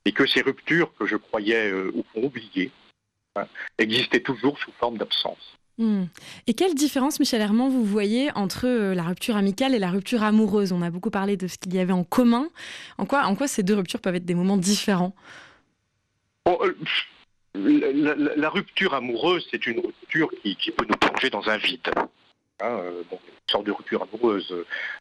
[0.05, 2.71] et que ces ruptures que je croyais euh, au fond oubliées
[3.35, 5.57] hein, existaient toujours sous forme d'absence.
[5.77, 6.05] Hmm.
[6.47, 10.21] Et quelle différence, Michel Herman, vous voyez entre euh, la rupture amicale et la rupture
[10.21, 10.71] amoureuse?
[10.73, 12.49] On a beaucoup parlé de ce qu'il y avait en commun.
[12.97, 15.15] En quoi, en quoi ces deux ruptures peuvent être des moments différents?
[16.45, 16.59] Bon,
[17.53, 21.87] la, rupture amoureuse, c'est une rupture qui, peut nous plonger dans un vide.
[21.95, 22.09] Hein,
[22.63, 24.55] euh, une sorte de rupture amoureuse.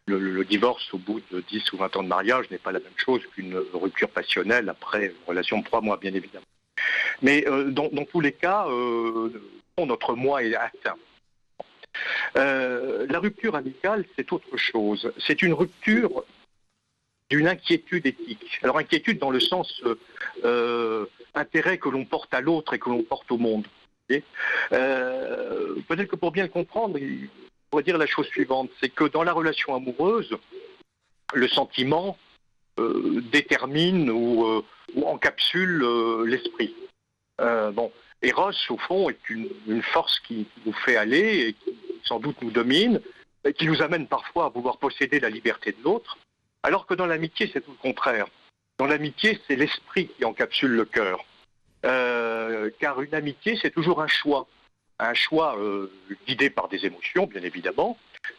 [0.07, 2.89] Le, divorce au bout de 10 ou 20 ans de mariage n'est pas la même
[2.97, 6.47] chose qu'une rupture passionnelle après une relation de 3 mois, bien évidemment.
[7.23, 9.31] Mais euh, dans, tous les cas, euh,
[9.79, 10.97] notre moi est atteint.
[12.35, 15.13] La rupture amicale, c'est autre chose.
[15.19, 16.25] C'est une rupture
[17.31, 18.59] d'une inquiétude éthique.
[18.63, 19.83] Alors inquiétude dans le sens
[21.35, 23.67] intérêt que l'on porte à l'autre et que l'on porte au monde.
[24.73, 27.29] Euh, Peut-être que pour bien le comprendre, il
[27.71, 30.37] faudrait dire la chose suivante, c'est que dans la relation amoureuse,
[31.33, 32.19] le sentiment
[32.81, 34.65] euh, détermine ou, euh,
[35.05, 35.85] encapsule
[36.27, 36.75] l'esprit.
[37.39, 37.91] Bon,
[38.21, 42.43] Eros, au fond, est une, une force qui nous fait aller et qui sans doute
[42.43, 43.01] nous domine,
[43.45, 46.19] et qui nous amène parfois à vouloir posséder la liberté de l'autre,
[46.63, 48.27] alors que dans l'amitié, c'est tout le contraire.
[48.81, 51.23] Dans l'amitié, c'est l'esprit qui encapsule le cœur.
[51.85, 54.47] Euh, car une amitié, c'est toujours un choix.
[54.99, 55.93] Un choix euh,
[56.27, 57.99] guidé par des émotions, bien évidemment,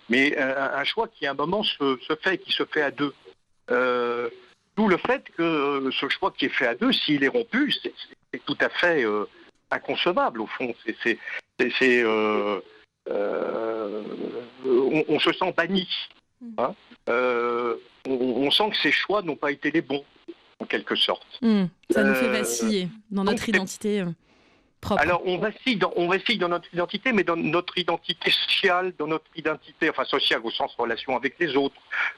[0.10, 2.90] mais un, un choix qui à un moment se, se fait, qui se fait à
[2.90, 3.14] deux.
[3.70, 4.32] Euh,
[4.76, 7.72] D'où le fait que euh, ce choix qui est fait à deux, s'il est rompu,
[7.72, 9.26] c'est tout à fait euh,
[9.70, 10.74] inconcevable au fond.
[11.82, 12.62] Euh,
[13.10, 14.04] euh,
[15.08, 15.88] on se sent banni.
[16.58, 16.74] Hein.
[17.10, 17.76] Euh,
[18.08, 20.04] on, on sent que ces choix n'ont pas été les bons,
[20.60, 21.26] en quelque sorte.
[21.42, 21.66] Hmm.
[21.90, 24.06] Ça nous fait Euh, vaciller dans notre identité euh,
[24.80, 25.02] propre.
[25.02, 29.08] Alors, on vacille, dans, on vacille dans notre identité, mais dans notre identité sociale, dans
[29.08, 31.76] notre identité, enfin sociale au sens relation avec les autres.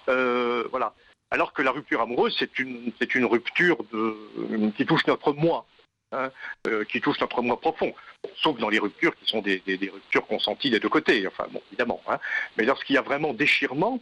[0.10, 0.94] Euh, voilà.
[1.32, 5.66] Alors que la rupture amoureuse, c'est une, c'est une rupture de, qui touche notre moi,
[6.12, 6.30] hein,
[6.68, 7.94] euh, qui touche notre moi profond.
[8.38, 11.48] Sauf dans les ruptures qui sont des, des- des ruptures consenties des deux côtés, enfin
[11.52, 12.02] bon, évidemment.
[12.08, 12.20] hein.
[12.58, 14.00] Mais lorsqu'il y a vraiment déchirement,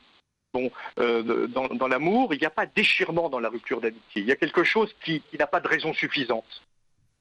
[0.53, 4.21] bon, euh, de- dans, l'amour, il n'y a pas déchirement dans la rupture d'amitié.
[4.21, 6.61] Il y a quelque chose qui, n'a pas de raison suffisante.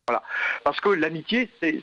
[0.07, 0.23] Voilà.
[0.65, 1.83] Parce que l'amitié, c'est,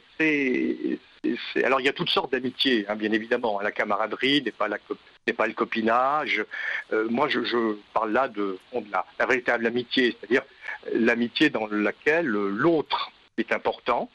[1.63, 3.59] Alors, il y a toutes sortes d'amitiés, hein, bien évidemment.
[3.61, 6.43] La camaraderie n'est pas, le copinage.
[6.91, 10.43] Euh, moi, je, parle là de, de la, véritable amitié, c'est-à-dire
[10.93, 14.09] l'amitié dans laquelle l'autre est important.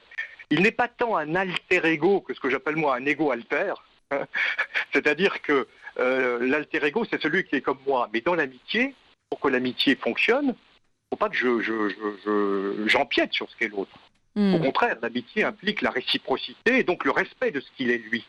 [0.51, 3.73] Il n'est pas tant un alter ego que ce que j'appelle moi un ego alter.
[4.11, 4.27] hein.
[4.93, 5.67] C'est-à-dire que
[5.99, 8.09] euh, l'alter ego, c'est celui qui est comme moi.
[8.13, 8.95] Mais dans l'amitié,
[9.31, 10.55] pour que l'amitié fonctionne, il ne
[11.11, 13.93] faut pas que je, je- je- je- j'empiète sur ce qu'est l'autre.
[14.35, 14.55] Hmm.
[14.55, 18.25] Au contraire, l'amitié implique la réciprocité et donc le respect de ce qu'il est lui.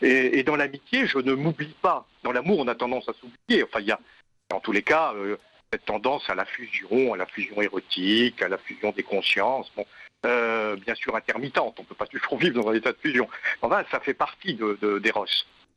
[0.00, 2.06] Et, et dans l'amitié, je ne m'oublie pas.
[2.22, 3.62] Dans l'amour, on a tendance à s'oublier.
[3.64, 4.00] Enfin, il y a,
[4.48, 5.36] dans tous les cas, euh,
[5.70, 9.70] cette tendance à la fusion, à la fusion érotique, à la fusion des consciences.
[9.76, 9.84] Bon,
[10.24, 13.28] euh, bien sûr intermittente, on ne peut pas toujours vivre dans un état de fusion.
[13.60, 15.26] Enfin, ça fait partie de, de, d'Eros.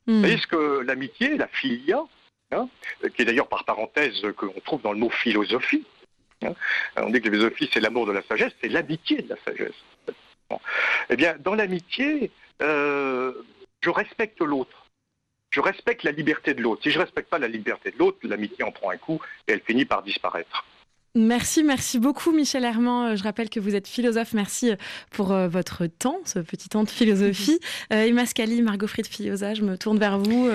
[0.09, 0.13] Hmm.
[0.13, 2.01] Vous voyez ce que l'amitié, la philia,
[2.51, 2.67] hein,
[3.15, 5.85] qui est d'ailleurs par parenthèse qu'on trouve dans le mot philosophie,
[6.41, 6.55] hein,
[6.97, 9.75] on dit que la philosophie c'est l'amour de la sagesse, c'est l'amitié de la sagesse.
[10.49, 10.59] Bon.
[11.11, 12.31] Eh bien, dans l'amitié,
[12.63, 13.33] euh,
[13.81, 14.87] je respecte l'autre.
[15.51, 16.81] Je respecte la liberté de l'autre.
[16.81, 19.51] Si je ne respecte pas la liberté de l'autre, l'amitié en prend un coup et
[19.51, 20.65] elle finit par disparaître.
[21.19, 23.11] Merci, merci beaucoup Michel Herman.
[23.11, 24.31] Euh, Je rappelle que vous êtes philosophe.
[24.33, 24.75] Merci euh,
[25.11, 27.59] pour euh, votre temps, ce petit temps de philosophie.
[27.93, 30.47] Euh, Emma Scali, Margot Fried Filiosa, je me tourne vers vous.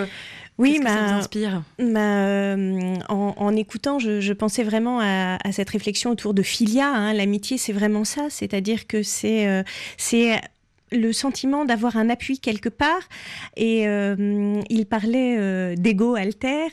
[0.56, 1.62] Oui, que ça vous inspire?
[1.80, 6.88] euh, en, en écoutant, je, je pensais vraiment à, à cette réflexion autour de filia.
[6.88, 7.12] hein.
[7.12, 8.26] L'amitié, c'est vraiment ça.
[8.30, 9.62] C'est-à-dire que c'est euh,
[9.96, 10.40] c'est
[10.92, 13.02] le sentiment d'avoir un appui quelque part.
[13.56, 16.68] Et euh, il parlait d'ego alter.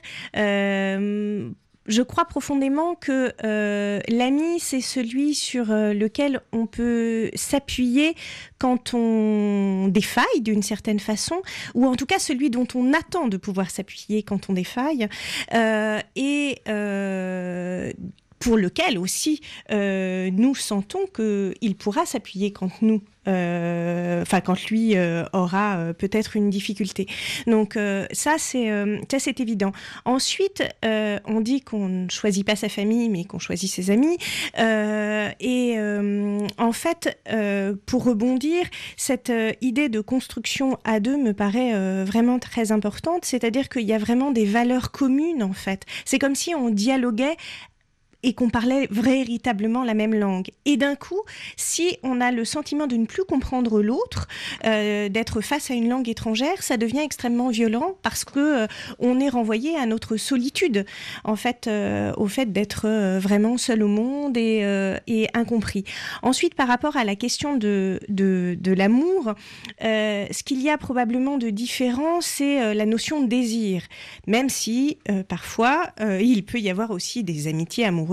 [1.91, 8.15] Je crois profondément que euh, l'ami, c'est celui sur euh, lequel on peut s'appuyer
[8.59, 11.41] quand on défaille d'une certaine façon,
[11.75, 15.09] ou en tout cas celui dont on attend de pouvoir s'appuyer quand on défaille,
[15.53, 16.61] euh, et
[18.41, 19.39] pour lequel aussi
[19.71, 25.93] euh, nous sentons qu'il pourra s'appuyer quand nous, euh, enfin quand lui euh, aura euh,
[25.93, 27.05] peut-être une difficulté.
[27.45, 29.71] Donc euh, ça c'est euh, ça c'est évident.
[30.05, 34.17] Ensuite, on dit qu'on ne choisit pas sa famille, mais qu'on choisit ses amis.
[34.57, 35.77] Et
[36.57, 37.19] en fait,
[37.85, 38.63] pour rebondir,
[38.97, 43.25] cette idée de construction à deux me paraît vraiment très importante.
[43.25, 45.85] C'est-à-dire qu'il y a vraiment des valeurs communes en fait.
[46.05, 47.37] C'est comme si on dialoguait
[48.23, 50.49] et qu'on parlait véritablement la même langue.
[50.65, 51.21] Et d'un coup,
[51.57, 54.27] si on a le sentiment de ne plus comprendre l'autre,
[54.65, 58.67] euh, d'être face à une langue étrangère, ça devient extrêmement violent parce que euh,
[58.99, 60.85] on est renvoyé à notre solitude,
[61.23, 62.87] en fait, euh, au fait d'être
[63.19, 65.83] vraiment seul au monde et, incompris.
[66.23, 67.99] Ensuite, par rapport à la question de,
[68.65, 69.33] l'amour,
[69.81, 73.83] ce qu'il y a probablement de différent, c'est la notion de désir,
[74.27, 78.10] même si parfois il peut y avoir aussi des amitiés amoureuses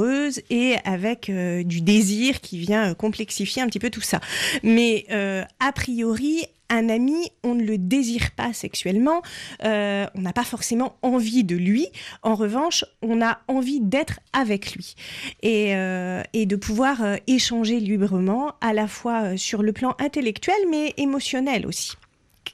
[0.51, 4.21] et avec euh, du désir qui vient euh, complexifier un petit peu tout ça.
[4.63, 9.23] Mais euh, a priori, un ami, on ne le désire pas sexuellement,
[9.65, 11.87] on n'a pas forcément envie de lui.
[12.23, 14.95] En revanche, on a envie d'être avec lui
[15.43, 21.93] et, de pouvoir échanger librement, à la fois sur le plan intellectuel, mais émotionnel aussi.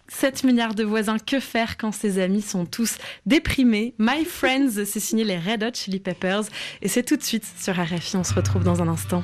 [0.08, 3.94] 7 milliards de voisins, que faire quand ses amis sont tous déprimés?
[3.98, 6.44] My Friends, c'est signé les Red Hot Chili Peppers
[6.82, 9.22] et c'est tout de suite sur RFI, on se retrouve dans un instant.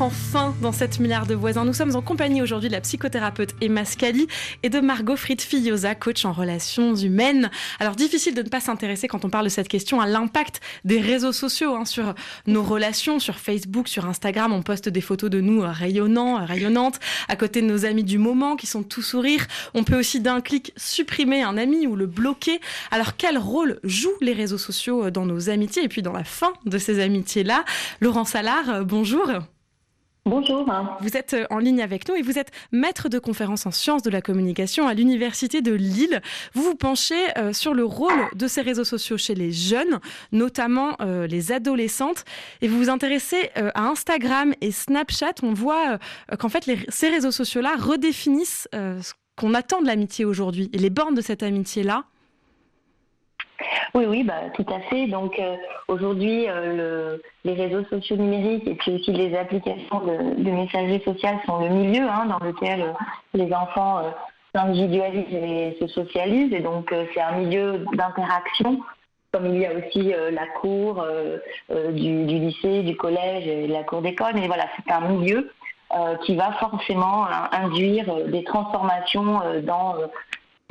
[0.00, 1.66] Prend fin dans 7 milliards de voisins.
[1.66, 4.28] Nous sommes en compagnie aujourd'hui de la psychothérapeute Emma Scali
[4.62, 7.50] et de Margot Fried-Fillosa, coach en relations humaines.
[7.80, 11.02] Alors, difficile de ne pas s'intéresser quand on parle de cette question à l'impact des
[11.02, 12.14] réseaux sociaux hein, sur
[12.46, 13.18] nos relations.
[13.18, 17.36] Sur Facebook, sur Instagram, on poste des photos de nous euh, rayonnants, euh, rayonnantes, à
[17.36, 19.46] côté de nos amis du moment qui sont tout sourire.
[19.74, 22.62] On peut aussi d'un clic supprimer un ami ou le bloquer.
[22.90, 26.24] Alors, quel rôle jouent les réseaux sociaux euh, dans nos amitiés et puis dans la
[26.24, 27.66] fin de ces amitiés-là?
[28.00, 29.42] Laurent Salard, bonjour.
[30.26, 30.66] Bonjour.
[31.00, 34.02] Vous êtes euh, en ligne avec nous et vous êtes maître de conférence en sciences
[34.02, 36.20] de la communication à l'Université de Lille.
[36.52, 39.98] Vous vous penchez euh, sur le rôle de ces réseaux sociaux chez les jeunes,
[40.30, 42.26] notamment euh, les adolescentes,
[42.60, 45.34] et vous vous intéressez à Instagram et Snapchat.
[45.42, 45.98] On voit
[46.38, 51.14] qu'en fait ces réseaux sociaux-là redéfinissent ce qu'on attend de l'amitié aujourd'hui et les bornes
[51.14, 52.04] de cette amitié-là.
[53.94, 55.06] Oui, oui, bah, tout à fait.
[55.06, 55.56] Donc euh,
[55.88, 56.76] aujourd'hui, euh,
[57.16, 61.68] le- les réseaux sociaux numériques et puis aussi les applications de, messagerie sociale sont le
[61.68, 62.92] milieu hein, dans lequel euh,
[63.34, 64.00] les enfants
[64.54, 66.52] s'individualisent et se socialisent.
[66.52, 68.80] Et donc c'est un milieu d'interaction,
[69.32, 71.04] comme il y a aussi la cour
[71.70, 74.32] du, du lycée, du collège et la cour d'école.
[74.34, 75.50] Mais voilà, c'est un milieu
[76.24, 79.94] qui va forcément induire des transformations dans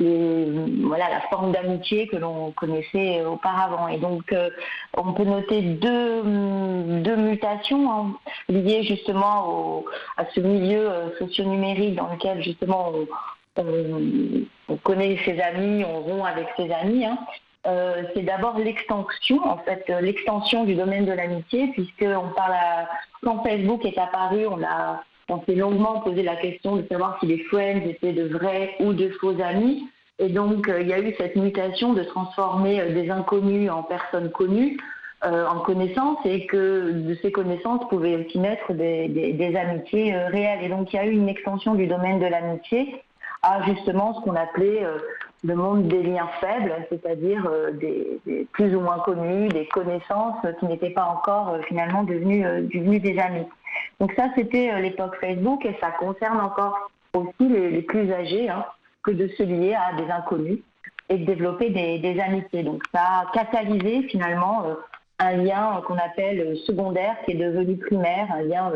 [0.00, 3.88] voilà, la forme d'amitié que l'on connaissait auparavant.
[3.88, 4.50] Et donc, euh,
[4.96, 6.22] on peut noter deux,
[7.02, 8.14] deux mutations hein,
[8.48, 9.84] liées justement au-
[10.16, 12.92] à ce milieu euh, socio-numérique dans lequel justement
[13.56, 17.04] on, on- on connaît ses amis, on rompt avec ses amis.
[17.04, 17.18] hein.
[17.66, 22.88] Euh, c'est d'abord l'extension, en fait, l'extension du domaine de l'amitié, puisqu'on parle à...
[23.22, 27.26] quand Facebook est apparu, on a on s'est longuement posé la question de savoir si
[27.26, 29.88] les friends étaient de vrais ou de faux amis.
[30.18, 33.84] Et donc, euh, il y a eu cette mutation de transformer euh, des inconnus en
[33.84, 34.76] personnes connues,
[35.24, 40.64] euh, en connaissances, et que de ces connaissances pouvaient aussi naître des, amitiés réelles.
[40.64, 43.02] Et donc, il y a eu une extension du domaine de l'amitié
[43.42, 44.84] à justement ce qu'on appelait
[45.44, 48.20] le monde des liens faibles, c'est-à-dire des,
[48.52, 53.46] plus ou moins connus, des connaissances qui n'étaient pas encore finalement devenues, devenues des amis.
[54.00, 58.64] Donc ça, c'était euh, l'époque Facebook et ça concerne encore aussi les, plus âgés hein,
[59.02, 60.58] que de se lier à des inconnus
[61.08, 62.62] et de développer des, amitiés.
[62.62, 64.74] Donc ça a catalysé finalement euh,
[65.18, 68.72] un lien euh, qu'on appelle secondaire qui est devenu primaire, un lien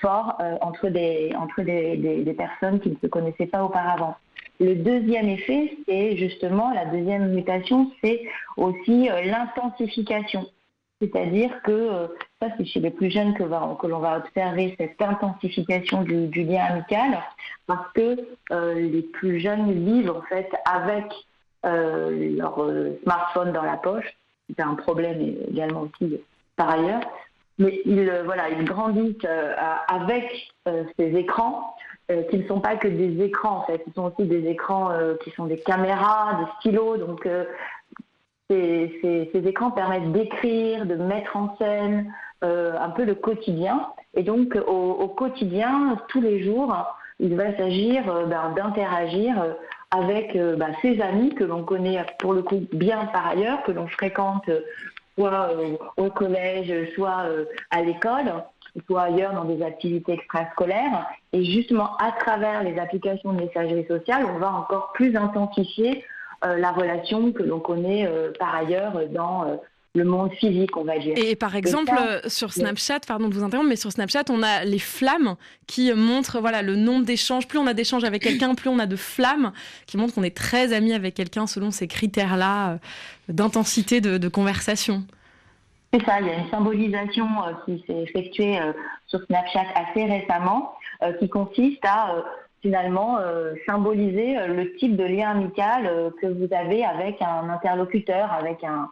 [0.00, 4.16] fort entre, des, entre des, personnes qui ne se connaissaient pas auparavant.
[4.58, 8.22] Le deuxième effet, c'est justement la deuxième mutation, c'est
[8.56, 10.46] aussi l'intensification.
[11.02, 12.06] C'est-à-dire que euh,
[12.40, 17.18] ça, c'est chez les plus jeunes que, l'on va observer cette intensification du, lien amical,
[17.66, 18.18] parce que
[18.52, 21.06] euh, les plus jeunes vivent en fait avec
[21.66, 22.54] euh, leur
[23.02, 24.06] smartphone dans la poche.
[24.48, 26.20] C'est un problème également aussi
[26.54, 27.00] par ailleurs.
[27.58, 29.26] Mais ils, voilà, ils grandissent
[29.88, 30.52] avec
[30.96, 31.74] ces écrans,
[32.30, 34.90] qui ne sont pas que des écrans en fait, ils sont aussi des écrans
[35.22, 36.96] qui sont des caméras, des stylos.
[36.96, 37.26] Donc
[38.50, 42.12] ces, écrans permettent d'écrire, de mettre en scène
[42.44, 43.88] euh, un peu le quotidien.
[44.14, 46.74] Et donc, au, quotidien, tous les jours,
[47.20, 49.52] il va s'agir euh, ben, d'interagir euh,
[49.90, 53.86] avec ben, ses amis que l'on connaît pour le coup bien par ailleurs, que l'on
[53.86, 54.48] fréquente
[55.14, 55.50] soit
[55.98, 57.26] au collège, soit
[57.70, 58.32] à l'école,
[58.86, 61.06] soit ailleurs dans des activités extrascolaires.
[61.34, 66.02] Et justement, à travers les applications de messagerie sociale, on va encore plus intensifier
[66.42, 69.56] la relation que l'on connaît euh, par ailleurs dans euh,
[69.94, 71.14] le monde physique, on va dire.
[71.16, 74.42] Et par exemple, ça, euh, sur Snapchat, pardon de vous interrompre, mais sur Snapchat, on
[74.42, 77.46] a les flammes qui montrent voilà, le nombre d'échanges.
[77.46, 79.52] Plus on a d'échanges avec quelqu'un, plus on a de flammes
[79.86, 82.76] qui montrent qu'on est très amis avec quelqu'un selon ces critères-là euh,
[83.28, 85.04] d'intensité de, de conversation.
[85.92, 88.72] C'est ça, il y a une symbolisation euh, qui s'est effectuée euh,
[89.08, 92.22] sur Snapchat assez récemment, euh, qui consiste à euh,
[92.62, 97.50] finalement euh, symboliser euh, le type de lien amical euh, que vous avez avec un
[97.50, 98.88] interlocuteur, avec un,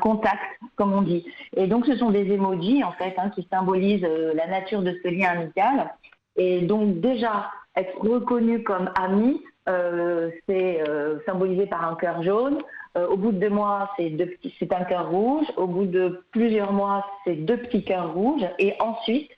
[0.00, 0.40] contact,
[0.76, 1.26] comme on dit.
[1.58, 5.08] Et donc ce sont des emojis en fait hein, qui symbolisent la nature de ce
[5.08, 5.92] lien amical.
[6.36, 9.42] Et donc déjà être reconnu comme ami,
[10.48, 10.82] c'est
[11.26, 12.62] symbolisé par un cœur jaune.
[12.96, 14.34] Au bout de deux mois, c'est deux
[14.70, 15.46] un cœur rouge.
[15.58, 18.46] Au bout de plusieurs mois, c'est deux petits cœurs rouges.
[18.58, 19.30] Et ensuite,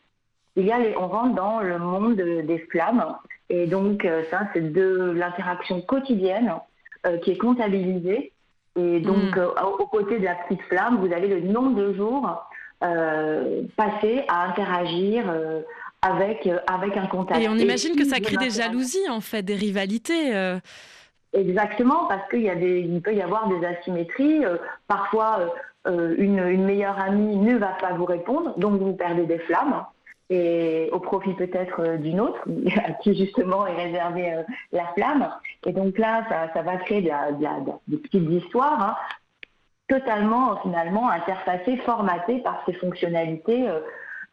[0.55, 3.17] il y a les- on rentre dans le monde des flammes.
[3.49, 6.53] Et donc, euh, ça, c'est de l'interaction quotidienne
[7.07, 8.33] euh, qui est comptabilisée.
[8.79, 9.39] Et donc, Mm.
[9.39, 12.47] euh, au- aux côtés de la petite flamme, vous avez le nombre de jours
[12.85, 15.61] euh, passés à interagir euh,
[16.03, 17.41] avec, avec un contact.
[17.43, 20.33] Et on imagine que ça crée des jalousies, en fait, des rivalités.
[21.33, 24.43] Exactement, parce qu'il y a des, il peut y avoir des asymétries.
[24.89, 25.55] parfois,
[25.87, 29.85] une, une meilleure amie ne va pas vous répondre, donc vous perdez des flammes.
[30.29, 32.43] Et au profit peut-être euh, d'une autre,
[32.85, 35.29] à qui justement est réservée euh, la flamme.
[35.65, 38.97] Et donc là, ça, va créer des petites histoires, hein,
[39.89, 43.69] totalement finalement interfacées, formatées par ces fonctionnalités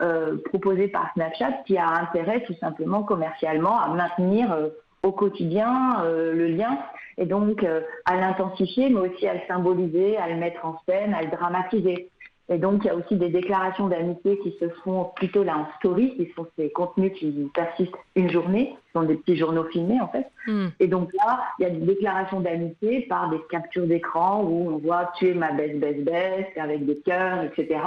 [0.01, 4.55] euh, proposées par Snapchat, qui a intérêt tout simplement commercialement à maintenir
[5.03, 6.79] au quotidien le lien
[7.17, 7.63] et donc
[8.05, 12.09] à l'intensifier, mais aussi à le symboliser, à le mettre en scène, à le dramatiser.
[12.49, 15.67] Et donc, il y a aussi des déclarations d'amitié qui se font plutôt là en
[15.79, 20.01] story, qui sont ces contenus qui persistent une journée, ce sont des petits journaux filmés
[20.01, 20.29] en fait.
[20.45, 20.67] Hmm.
[20.79, 24.77] Et donc là, il y a des déclarations d'amitié par des captures d'écran où on
[24.77, 27.79] voit tu es ma best, best, best, avec des cœurs, etc.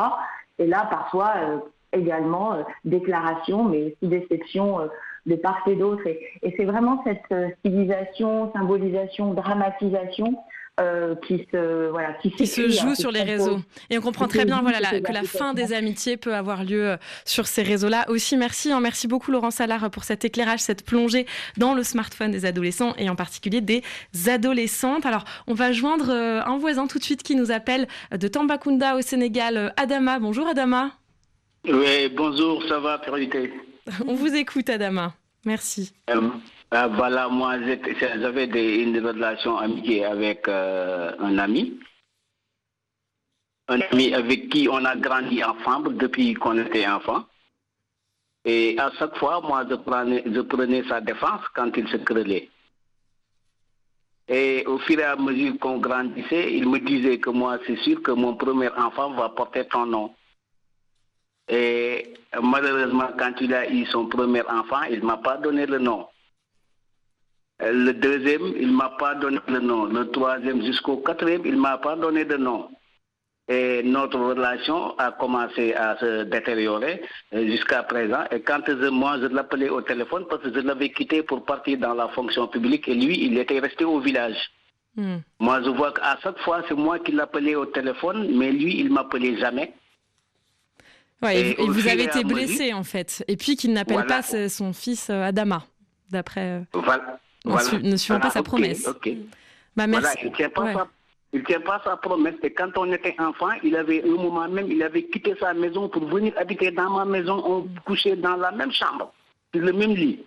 [0.58, 1.58] Et là, parfois, euh,
[1.92, 4.86] également, euh, déclarations, mais aussi déceptions euh,
[5.26, 6.06] de part et d'autre.
[6.06, 10.34] Et, et c'est vraiment cette stylisation, symbolisation, dramatisation
[10.78, 13.60] euh, qui se, voilà, qui, qui se s'écrit, hein, joue qui sur les se réseaux.
[13.88, 16.90] Et on comprend très bien voilà, la- que la fin des amitiés peut avoir lieu
[16.90, 18.04] euh, sur ces réseaux-là.
[18.10, 22.30] Aussi, merci, hein, merci beaucoup Laurent Salard pour cet éclairage, cette plongée dans le smartphone
[22.30, 23.82] des adolescents et en particulier des
[24.28, 25.06] adolescentes.
[25.06, 28.96] Alors, on va joindre euh, un voisin tout de suite qui nous appelle de Tambacounda
[28.96, 30.18] au Sénégal, Adama.
[30.18, 30.92] Bonjour Adama.
[31.64, 33.52] Oui, bonjour, ça va, Périté
[34.06, 35.14] On vous écoute Adama.
[35.44, 35.92] Merci.
[36.10, 36.20] Euh,
[36.74, 38.46] euh, Voilà, moi, j'étais- j'avais
[38.82, 41.78] une relation amitié avec euh, un ami.
[43.68, 47.24] Un ami avec qui on a grandi ensemble depuis qu'on était enfant.
[48.44, 52.48] Et à chaque fois, moi, je prenais, je prenais sa défense quand il se querellait.
[54.28, 58.02] Et au fur et à mesure qu'on grandissait, il me disait que moi, c'est sûr
[58.02, 60.14] que mon premier enfant va porter ton nom.
[61.48, 65.78] Et malheureusement, quand il a eu son premier enfant, il ne m'a pas donné le
[65.78, 66.08] nom.
[67.66, 69.84] Euh, Le deuxième, il ne m'a pas donné le nom.
[69.86, 72.68] Le troisième jusqu'au quatrième, il ne m'a pas donné de nom.
[73.48, 77.00] Et notre relation a commencé à se détériorer
[77.32, 78.24] euh, jusqu'à présent.
[78.32, 81.78] Et quand je- moi, je l'appelais au téléphone parce que je l'avais quitté pour partir
[81.78, 84.36] dans la fonction publique et lui, il était resté au village.
[84.96, 85.18] Hmm.
[85.38, 88.90] Moi, je vois qu'à chaque fois, c'est moi qui l'appelais au téléphone, mais lui, il
[88.92, 89.72] m'appelait jamais.
[91.22, 93.24] Ouais, et Et vous- avez été blessé en fait.
[93.28, 94.22] Et puis qu'il n'appelle Voilà.
[94.22, 95.62] pas son fils euh, Adama,
[96.10, 96.62] d'après.
[96.72, 97.18] Voilà.
[97.46, 97.68] En voilà.
[97.68, 98.84] su- ne suivant pas sa promesse.
[99.76, 100.72] Bah, Voilà, il ne tient, pas Ouais.
[100.74, 100.88] sa-
[101.32, 102.34] il tient pas sa promesse.
[102.42, 105.88] Et quand on était enfant, il avait un moment même, il avait quitté sa maison
[105.88, 107.42] pour venir habiter dans ma maison.
[107.46, 109.12] On couchait dans la même chambre,
[109.54, 110.20] sur le même lit.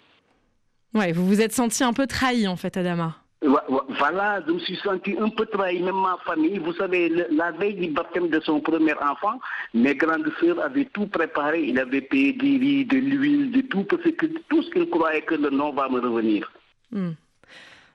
[0.94, 3.16] Ouais, vous vous êtes senti un peu trahi en fait, Adama.
[3.42, 6.58] Vo- vo- Voilà, je me suis senti un peu trahi, même ma famille.
[6.60, 9.40] Vous savez, le- la veille du baptême de son premier enfant,
[9.74, 11.64] mes grandes sœurs avaient tout préparé.
[11.64, 15.22] Il avait payé du riz, de l'huile, de tout, parce que tout ce qu'il croyait
[15.22, 16.52] que le nom va me revenir.
[16.92, 17.12] Hmm.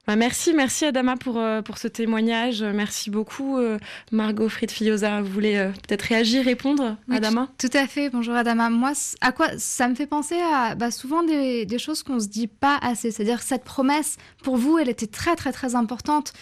[0.07, 2.63] Bah, merci, merci Adama pour, euh, pour ce témoignage.
[2.63, 3.79] Merci beaucoup, euh,
[4.13, 5.23] Margot Fried-Fillosa.
[5.23, 7.49] Vous voulez euh, peut-être réagir, répondre, Oui, Adama?
[7.57, 8.11] tout, à fait.
[8.11, 8.69] Bonjour Adama.
[8.69, 8.93] Moi,
[9.23, 12.49] à quoi ça me fait penser à bah, souvent des, des choses qu'on se dit
[12.49, 13.13] pas assez.
[13.13, 16.35] C'est-à-dire que cette promesse, pour vous, elle était très très très importante.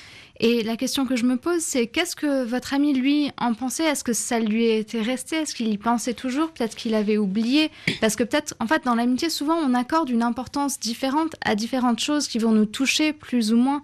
[0.45, 3.85] Et la question que je me pose, c'est qu'est-ce que votre ami lui en pensait?
[3.85, 5.37] Est-ce que ça lui était resté?
[5.37, 6.51] Est-ce qu'il y pensait toujours?
[6.51, 7.71] Peut-être qu'il avait oublié?
[8.01, 12.01] Parce que peut-être, en fait, dans l'amitié, souvent, on accorde une importance différente à différentes
[12.01, 13.83] choses qui vont nous toucher plus ou moins.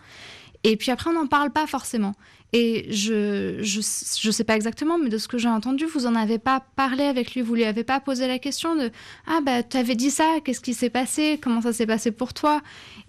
[0.64, 2.14] Et puis après, on n'en parle pas forcément.
[2.52, 6.14] Et je, je, je sais pas exactement, mais de ce que j'ai entendu, vous en
[6.14, 8.90] avez pas parlé avec lui, vous lui avez pas posé la question de
[9.26, 12.32] ah bah tu avais dit ça, qu'est-ce qui s'est passé, comment ça s'est passé pour
[12.32, 12.62] toi,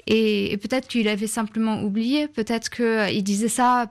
[0.08, 3.90] et, et peut-être qu'il avait simplement oublié, peut-être que il disait ça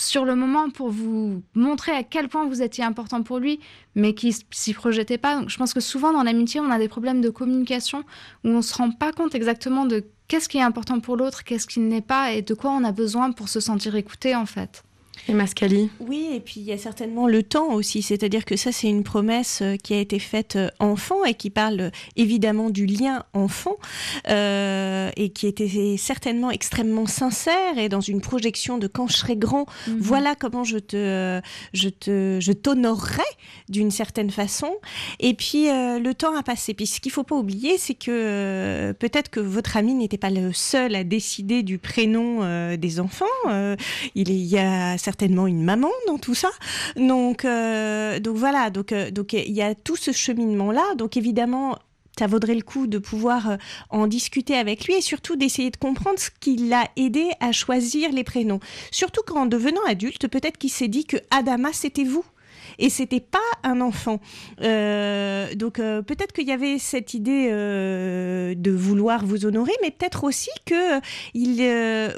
[0.00, 3.60] sur le moment pour vous montrer à quel point vous étiez important pour lui,
[3.94, 5.38] mais qui s'y projetait pas.
[5.38, 8.04] Donc je pense que souvent dans l'amitié, on a des problèmes de communication
[8.44, 11.66] où on se rend pas compte exactement de qu'est-ce qui est important pour l'autre, qu'est-ce
[11.66, 14.46] qui ne l'est pas, et de quoi on a besoin pour se sentir écouté en
[14.46, 14.84] fait.
[15.28, 18.72] Et Mascali Oui, et puis il y a certainement le temps aussi, c'est-à-dire que ça
[18.72, 22.70] c'est une promesse euh, qui a été faite euh, enfant et qui parle euh, évidemment
[22.70, 23.76] du lien enfant
[24.28, 29.36] euh, et qui était certainement extrêmement sincère et dans une projection de quand je serai
[29.36, 29.98] grand, Mhm.
[30.00, 31.40] voilà comment je te,
[31.72, 33.22] je te, je t'honorerai
[33.68, 34.70] d'une certaine façon.
[35.20, 36.74] Et puis euh, le temps a passé.
[36.74, 40.30] Puis ce qu'il faut pas oublier, c'est que euh, peut-être que votre ami n'était pas
[40.30, 42.20] le seul à décider du prénom
[42.76, 43.24] des enfants.
[44.14, 46.50] Il y a certainement une maman dans tout ça.
[46.96, 48.70] Donc, euh, donc voilà.
[48.70, 50.94] Donc, euh, donc il y a tout ce cheminement là.
[50.96, 51.78] Donc évidemment.
[52.18, 53.56] Ça vaudrait le coup de pouvoir euh,
[53.88, 58.12] en discuter avec lui et surtout d'essayer de comprendre ce qui l'a aidé à choisir
[58.12, 58.60] les prénoms.
[58.90, 62.24] Surtout qu'en devenant adulte, peut-être qu'il s'est dit que Adama, c'était vous
[62.80, 64.18] et c'était pas un enfant.
[64.62, 69.90] Euh, donc euh, peut-être qu'il y avait cette idée euh, de vouloir vous honorer, mais
[69.90, 71.00] peut-être aussi que
[71.34, 71.60] il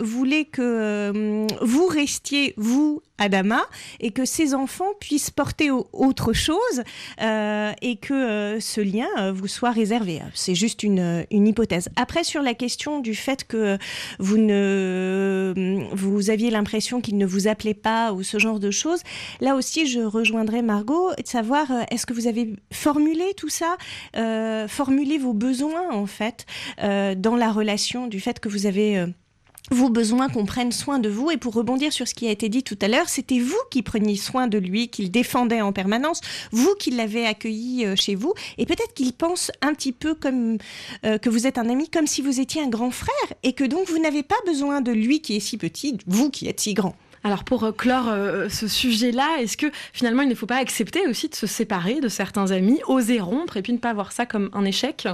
[0.03, 3.63] voulait que vous restiez vous Adama
[4.01, 6.83] et que ses enfants puissent porter au- autre chose
[7.21, 10.21] et que ce lien vous soit réservé.
[10.35, 11.89] C'est juste une, une hypothèse.
[11.97, 13.79] Après, sur la question du fait que
[14.19, 15.53] vous ne
[15.93, 19.01] vous aviez l'impression qu'il ne vous appelait pas ou ce genre de choses,
[19.41, 23.77] là aussi, je rejoindrai Margot de savoir euh, est-ce que vous avez formulé tout ça,
[24.17, 26.45] euh, formulé vos besoins en fait
[26.83, 29.07] euh, dans la relation du fait que vous avez
[29.71, 31.31] vos besoins qu'on prenne soin de vous?
[31.31, 33.83] Et pour rebondir sur ce qui a été dit tout à l'heure, c'était vous qui
[33.83, 38.35] preniez soin de lui, qu'il défendait en permanence, vous qui l'avez accueilli chez vous.
[38.59, 40.59] Et peut-être qu'il pense un petit peu comme
[41.03, 43.89] que vous êtes un ami, comme si vous étiez un grand frère, et que donc
[43.89, 46.97] vous n'avez pas besoin de lui qui est si petit, vous qui êtes si grand.
[47.25, 51.07] Alors pour euh, clore euh, ce sujet-là, est-ce que finalement il ne faut pas accepter
[51.09, 54.27] aussi de se séparer de certains amis, oser rompre et puis ne pas voir ça
[54.27, 55.07] comme un échec?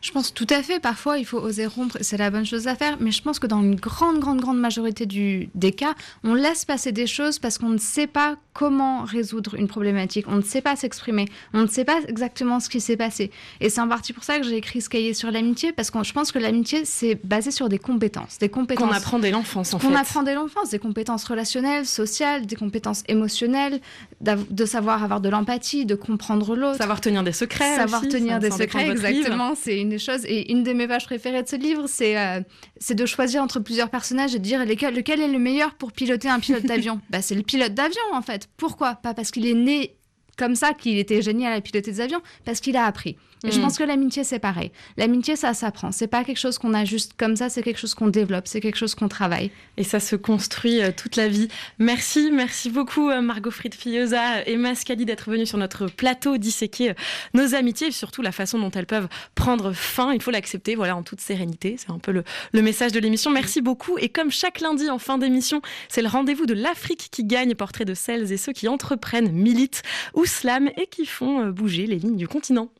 [0.00, 0.80] Je pense tout à fait.
[0.80, 2.96] Parfois, il faut oser rompre, c'est la bonne chose à faire.
[3.00, 5.94] Mais je pense que dans une grande, grande, grande majorité du, des cas,
[6.24, 10.26] on laisse passer des choses parce qu'on ne sait pas comment résoudre une problématique.
[10.28, 11.26] On ne sait pas s'exprimer.
[11.54, 13.30] On ne sait pas exactement ce qui s'est passé.
[13.60, 16.02] Et c'est en partie pour ça que j'ai écrit ce cahier sur l'amitié, parce que
[16.02, 18.38] je pense que l'amitié, c'est basé sur des compétences.
[18.38, 19.86] Des compétences Qu'on apprend dès l'enfance en fait.
[19.86, 23.80] qu'on apprend dès l'enfance, des compétences relationnelles, sociales, des compétences émotionnelles,
[24.20, 26.78] de savoir avoir de l'empathie, de comprendre l'autre.
[26.78, 29.54] Savoir tenir des secrets Savoir aussi, tenir des secrets, exactement.
[29.54, 30.24] C'est une des choses.
[30.24, 32.40] Et une de mes pages préférées de ce livre, c'est euh,
[32.78, 35.92] c'est de choisir entre plusieurs personnages et de dire lequel, lequel est le meilleur pour
[35.92, 37.00] piloter un pilote d'avion.
[37.10, 38.48] bah, c'est le pilote d'avion, en fait.
[38.56, 38.94] Pourquoi?
[38.94, 39.96] Pas parce qu'il est né
[40.40, 43.16] comme ça qu'il était génial à piloter des avions, parce qu'il a appris.
[43.44, 43.62] Et je Mm.
[43.62, 44.70] pense que l'amitié, c'est pareil.
[44.98, 45.92] L'amitié, ça s'apprend.
[45.92, 48.60] C'est pas quelque chose qu'on a juste comme ça, c'est quelque chose qu'on développe, c'est
[48.60, 49.50] quelque chose qu'on travaille.
[49.78, 51.48] Et ça se construit euh, toute la vie.
[51.78, 56.94] Merci, merci beaucoup euh, Margot Fried-Filleusa et Mascali d'être venus sur notre plateau, disséquer euh,
[57.32, 60.12] nos amitiés et surtout la façon dont elles peuvent prendre fin.
[60.12, 61.76] Il faut l'accepter, voilà, en toute sérénité.
[61.78, 63.30] C'est un peu le, le message de l'émission.
[63.30, 63.96] Merci beaucoup.
[63.98, 67.86] Et comme chaque lundi en fin d'émission, c'est le rendez-vous de l'Afrique qui gagne, portrait
[67.86, 69.82] de celles et ceux qui entreprennent, militent
[70.12, 72.70] ou slament et qui font euh, bouger les lignes du continent.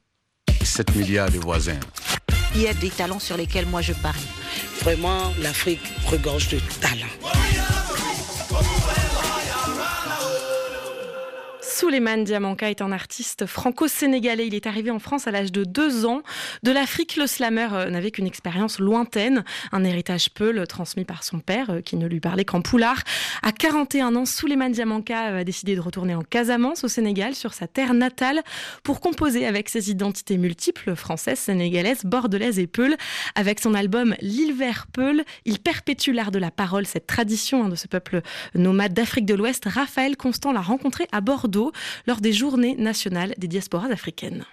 [0.63, 1.81] 7 milliards de voisins.
[2.55, 4.21] Il y a des talents sur lesquels moi je parie.
[4.83, 7.80] Vraiment, l'Afrique regorge de talents.
[11.81, 14.47] Souleymane Diamanka est un artiste franco-sénégalais.
[14.47, 16.21] Il est arrivé en France à l'âge de deux ans.
[16.63, 21.39] De l'Afrique, le slammer euh, n'avait qu'une expérience lointaine, un héritage peul transmis par son
[21.39, 22.99] père, euh, qui ne lui parlait qu'en poulard.
[23.43, 27.67] À 41 ans, Souleymane Diamanka a décidé de retourner en Casamance, au Sénégal, sur sa
[27.67, 28.43] terre natale,
[28.83, 32.95] pour composer avec ses identités multiples, françaises, sénégalaises, bordelaises et peul.
[33.37, 37.69] Avec son album L'île vert peul, il perpétue l'art de la parole, cette tradition hein,
[37.71, 38.21] de ce peuple
[38.55, 39.65] nomade d'Afrique de l'Ouest.
[39.65, 41.70] Raphaël Constant l'a rencontré à Bordeaux
[42.07, 44.45] lors des journées nationales des diasporas africaines.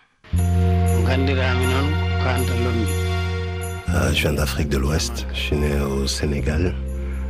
[3.95, 5.26] Euh, je viens d'Afrique de l'Ouest.
[5.34, 6.76] Je suis né au Sénégal.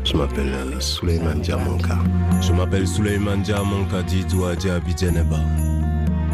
[0.03, 1.97] Je m'appelle euh, Souleymane Diamanka.
[2.41, 5.39] Je m'appelle Souleymane Diamanka Didou Adjabi Djeneba.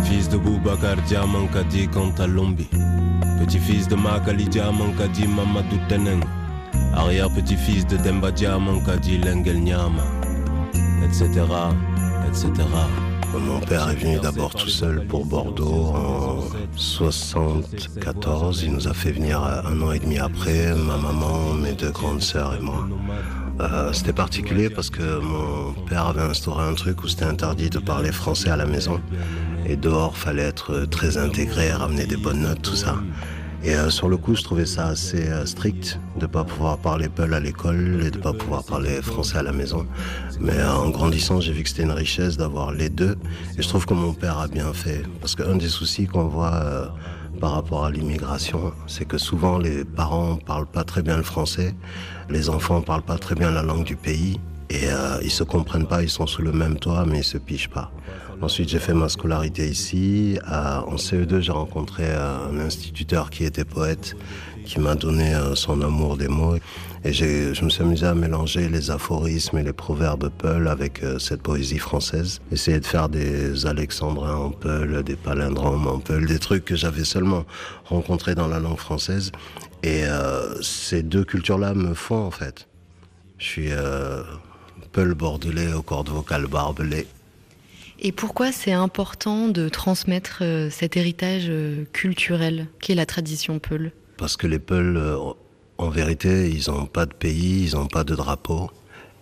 [0.03, 2.67] Fils de Boubacar Diamanka di Kantalombi.
[3.39, 6.23] Petit-fils de Makali Diamanka di Mamadou Teneng.
[6.93, 10.03] Arrière-petit-fils de Demba Diamanka di Lengel Nyama.
[11.03, 11.25] Etc.
[12.27, 13.12] Etc.
[13.39, 16.39] Mon père est venu d'abord tout seul pour Bordeaux en
[16.75, 18.63] 74.
[18.63, 22.21] Il nous a fait venir un an et demi après, ma maman, mes deux grandes
[22.21, 22.87] sœurs et moi.
[23.59, 27.79] Euh, c'était particulier parce que mon père avait instauré un truc où c'était interdit de
[27.79, 29.01] parler français à la maison.
[29.65, 32.95] Et dehors, fallait être très intégré, ramener des bonnes notes, tout ça.
[33.65, 37.07] Et euh, sur le coup, je trouvais ça assez euh, strict de pas pouvoir parler
[37.07, 39.87] Peul à l'école et de pas pouvoir parler français à la maison.
[40.41, 43.15] Mais euh, en grandissant, j'ai vu que c'était une richesse d'avoir les deux.
[43.57, 45.03] Et je trouve que mon père a bien fait.
[45.21, 46.93] Parce qu'un des soucis qu'on voit
[47.39, 51.73] par rapport à l'immigration, c'est que souvent les parents parlent pas très bien le français,
[52.29, 54.41] les enfants parlent pas très bien la langue du pays.
[54.69, 54.87] Et
[55.21, 57.91] ils se comprennent pas, ils sont sous le même toit, mais ils se pichent pas.
[58.41, 60.37] Ensuite, j'ai fait ma scolarité ici.
[60.47, 64.15] En CE2, j'ai rencontré un instituteur qui était poète,
[64.65, 66.55] qui m'a donné euh, son amour des mots.
[67.05, 71.19] Et je me suis amusé à mélanger les aphorismes et les proverbes peul avec euh,
[71.19, 72.41] cette poésie française.
[72.51, 77.03] Essayer de faire des alexandrins en peul, des palindromes en peul, des trucs que j'avais
[77.03, 77.45] seulement
[77.85, 79.31] rencontrés dans la langue française.
[79.83, 82.67] Et euh, ces deux cultures-là me font en fait.
[83.37, 83.69] Je suis
[84.93, 87.07] peul bordelais aux cordes vocales barbelées.
[87.99, 93.91] Et pourquoi c'est important de transmettre euh, cet héritage euh, culturel qu'est la tradition Peul?
[94.17, 95.17] Parce que les Peuls, euh,
[95.77, 98.69] en vérité, ils n'ont pas de pays, ils n'ont pas de drapeau.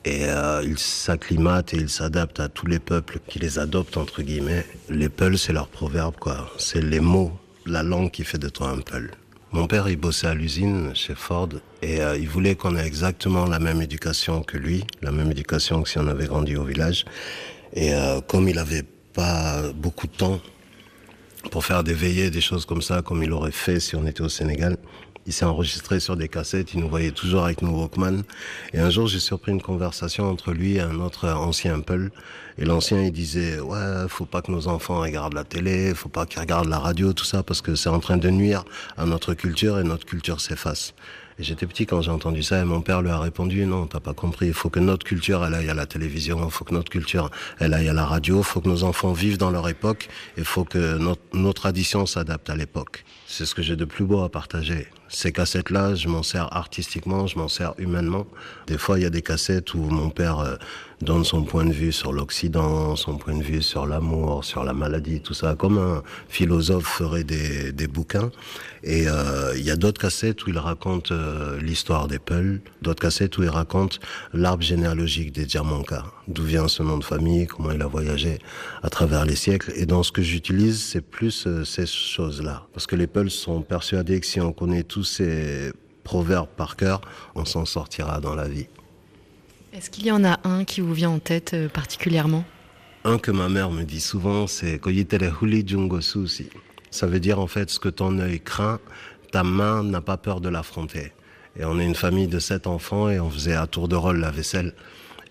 [0.03, 0.23] Et
[0.63, 4.65] ils s'acclimatent et ils s'adaptent à tous les peuples qui les adoptent, entre guillemets.
[4.89, 6.49] Les Peuls, c'est leur proverbe, quoi.
[6.57, 7.31] C'est les mots,
[7.67, 9.11] la langue qui fait de toi un Peul.
[9.51, 11.49] Mon père, il bossait à l'usine chez Ford
[11.83, 15.89] et il voulait qu'on ait exactement la même éducation que lui, la même éducation que
[15.89, 17.05] si on avait grandi au village.
[17.73, 20.39] Et euh, comme il avait pas beaucoup de temps
[21.51, 24.21] pour faire des veillées, des choses comme ça, comme il aurait fait si on était
[24.21, 24.77] au Sénégal,
[25.27, 28.23] il s'est enregistré sur des cassettes, il nous voyait toujours avec nos Walkman.
[28.73, 32.11] Et un jour, j'ai surpris une conversation entre lui et un autre ancien Peul.
[32.57, 36.25] Et l'ancien, il disait, ouais, faut pas que nos enfants regardent la télé, faut pas
[36.25, 38.65] qu'ils regardent la radio, tout ça, parce que c'est en train de nuire
[38.97, 40.93] à notre culture et notre culture s'efface.
[41.39, 43.99] Et j'étais petit quand j'ai entendu ça et mon père lui a répondu non, t'as
[43.99, 44.47] pas compris.
[44.47, 47.29] Il faut que notre culture elle aille à la télévision, il faut que notre culture
[47.59, 50.45] elle aille à la radio, il faut que nos enfants vivent dans leur époque, il
[50.45, 53.05] faut que notre, nos traditions s'adaptent à l'époque.
[53.27, 54.87] C'est ce que j'ai de plus beau à partager.
[55.07, 58.27] Ces cassettes-là, je m'en sers artistiquement, je m'en sers humainement.
[58.67, 60.55] Des fois, il y a des cassettes où mon père euh,
[61.01, 64.73] donne son point de vue sur l'Occident, son point de vue sur l'amour, sur la
[64.73, 68.31] maladie, tout ça, comme un philosophe ferait des, bouquins.
[68.83, 73.01] Et euh, il y a d'autres cassettes où il raconte euh, l'histoire des Peuls, d'autres
[73.01, 73.99] cassettes où il raconte
[74.33, 78.39] l'arbre généalogique des Diamanka, d'où vient ce nom de famille, comment il a voyagé
[78.83, 79.73] à travers les siècles.
[79.75, 82.63] Et dans ce que j'utilise, c'est plus euh, ces choses-là.
[82.73, 85.71] Parce que les Peuls sont persuadés que si on connaît tous ces
[86.03, 87.01] proverbes par cœur,
[87.35, 88.67] on s'en sortira dans la vie.
[89.73, 92.43] Est-ce qu'il y en a un qui vous vient en tête euh, particulièrement?
[93.05, 95.65] Un que ma mère me dit souvent, c'est Koyitere Huli.
[96.89, 98.81] Ça veut dire en fait ce que ton œil craint,
[99.31, 101.13] ta main n'a pas peur de l'affronter.
[101.57, 104.19] Et on est une famille de sept enfants et on faisait à tour de rôle
[104.19, 104.73] la vaisselle.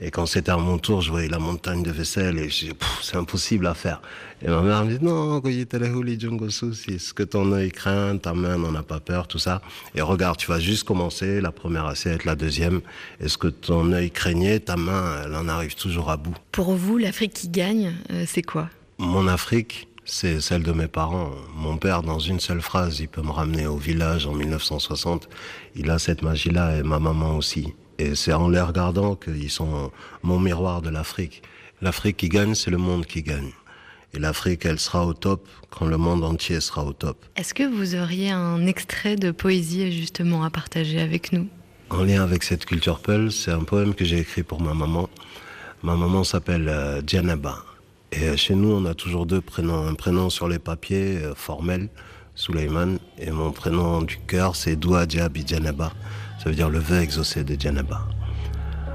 [0.02, 2.74] Et quand c'était à mon tour, je voyais la montagne de vaisselle et je dis,
[2.74, 4.00] Pff, c'est impossible à faire.
[4.42, 5.42] Et ma mère me dit, non,
[6.50, 9.60] Susi, ce que ton œil craint, ta main n'en a pas peur, tout ça.
[9.94, 12.80] Et regarde, tu vas juste commencer la première assiette, la deuxième.
[13.20, 16.34] Et ce que ton œil craignait, ta main, elle en arrive toujours à bout.
[16.52, 18.70] Pour vous, l'Afrique qui gagne, euh, c'est quoi?
[18.96, 21.30] Mon Afrique, c'est celle de mes parents.
[21.54, 25.28] Mon père, dans une seule phrase, il peut me ramener au village en 1960.
[25.76, 27.74] Il a cette magie-là et ma maman aussi.
[28.00, 29.90] Et c'est en les regardant qu'ils sont
[30.22, 31.42] mon miroir de l'Afrique.
[31.82, 33.52] L'Afrique qui gagne, c'est le monde qui gagne.
[34.14, 37.26] Et l'Afrique, elle sera au top quand le monde entier sera au top.
[37.36, 41.46] Est-ce que vous auriez un extrait de poésie justement à partager avec nous?
[41.90, 45.10] En lien avec cette culture Peul, c'est un poème que j'ai écrit pour ma maman.
[45.82, 47.58] Ma maman s'appelle euh, Djanaba.
[48.12, 49.86] Et euh, chez nous, on a toujours deux prénoms.
[49.86, 51.90] Un prénom sur les papiers, euh, formel,
[52.34, 52.98] Suleiman.
[53.18, 55.92] Et mon prénom du cœur, c'est Doua Diaby Djanaba.
[56.42, 58.00] Ça veut dire le vœu exaucé de Djanaba.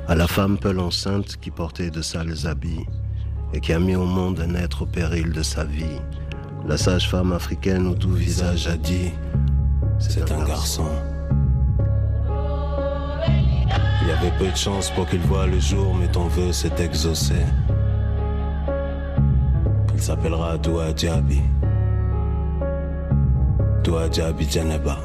[0.07, 2.87] À la femme Peul enceinte qui portait de sales habits
[3.53, 6.01] et qui a mis au monde un être au péril de sa vie.
[6.67, 9.11] La sage-femme africaine au doux visage a dit
[9.99, 10.87] C'est un garçon.
[13.27, 16.73] Il y avait peu de chance pour qu'il voie le jour, mais ton vœu s'est
[16.79, 17.35] exaucé.
[19.93, 21.41] Il s'appellera Doua Diaby.
[23.83, 24.97] Doua Diaby Djeneba.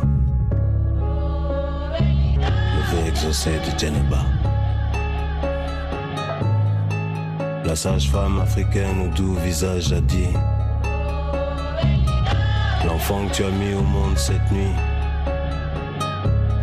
[2.91, 3.91] Vœu exaucé de.
[7.65, 10.29] La sage-femme africaine au doux visage a dit
[12.85, 14.75] L'enfant que tu as mis au monde cette nuit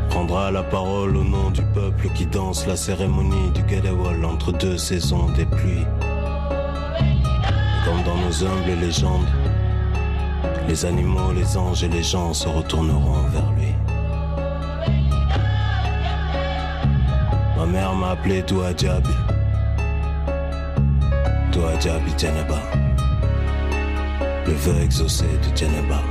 [0.10, 4.78] prendra la parole au nom du peuple qui danse la cérémonie du Gedewol entre deux
[4.78, 5.86] saisons des pluies.
[7.86, 9.30] Comme dans nos humbles légendes,
[10.68, 13.57] les animaux, les anges et les gens se retourneront vers lui.
[17.68, 19.10] Mère m'a appelé Doua Diaby.
[21.52, 22.60] Doua Diaby Djeneba.
[24.46, 26.02] Le vœu exaucé de Djeneba.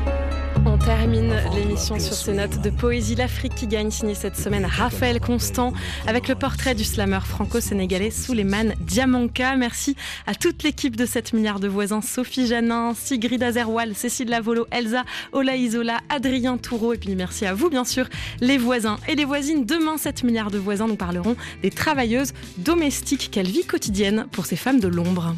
[0.87, 3.17] Termine l'émission sur ces notes de poésie.
[3.17, 5.73] L'Afrique qui gagne, signé cette semaine Raphaël Constant,
[6.07, 9.57] avec le portrait du slammer franco-sénégalais Souleymane Diamanka.
[9.57, 9.97] Merci
[10.29, 15.03] à toute l'équipe de 7 milliards de voisins Sophie Janin, Sigrid Azerwal, Cécile Lavolo, Elsa
[15.33, 16.93] Ola Isola, Adrien Toureau.
[16.93, 18.09] Et puis merci à vous, bien sûr,
[18.41, 19.65] les voisins et les voisines.
[19.65, 23.31] Demain, 7 milliards de voisins, nous parlerons des travailleuses domestiques.
[23.33, 25.35] Quelle vie quotidienne pour ces femmes de l'ombre.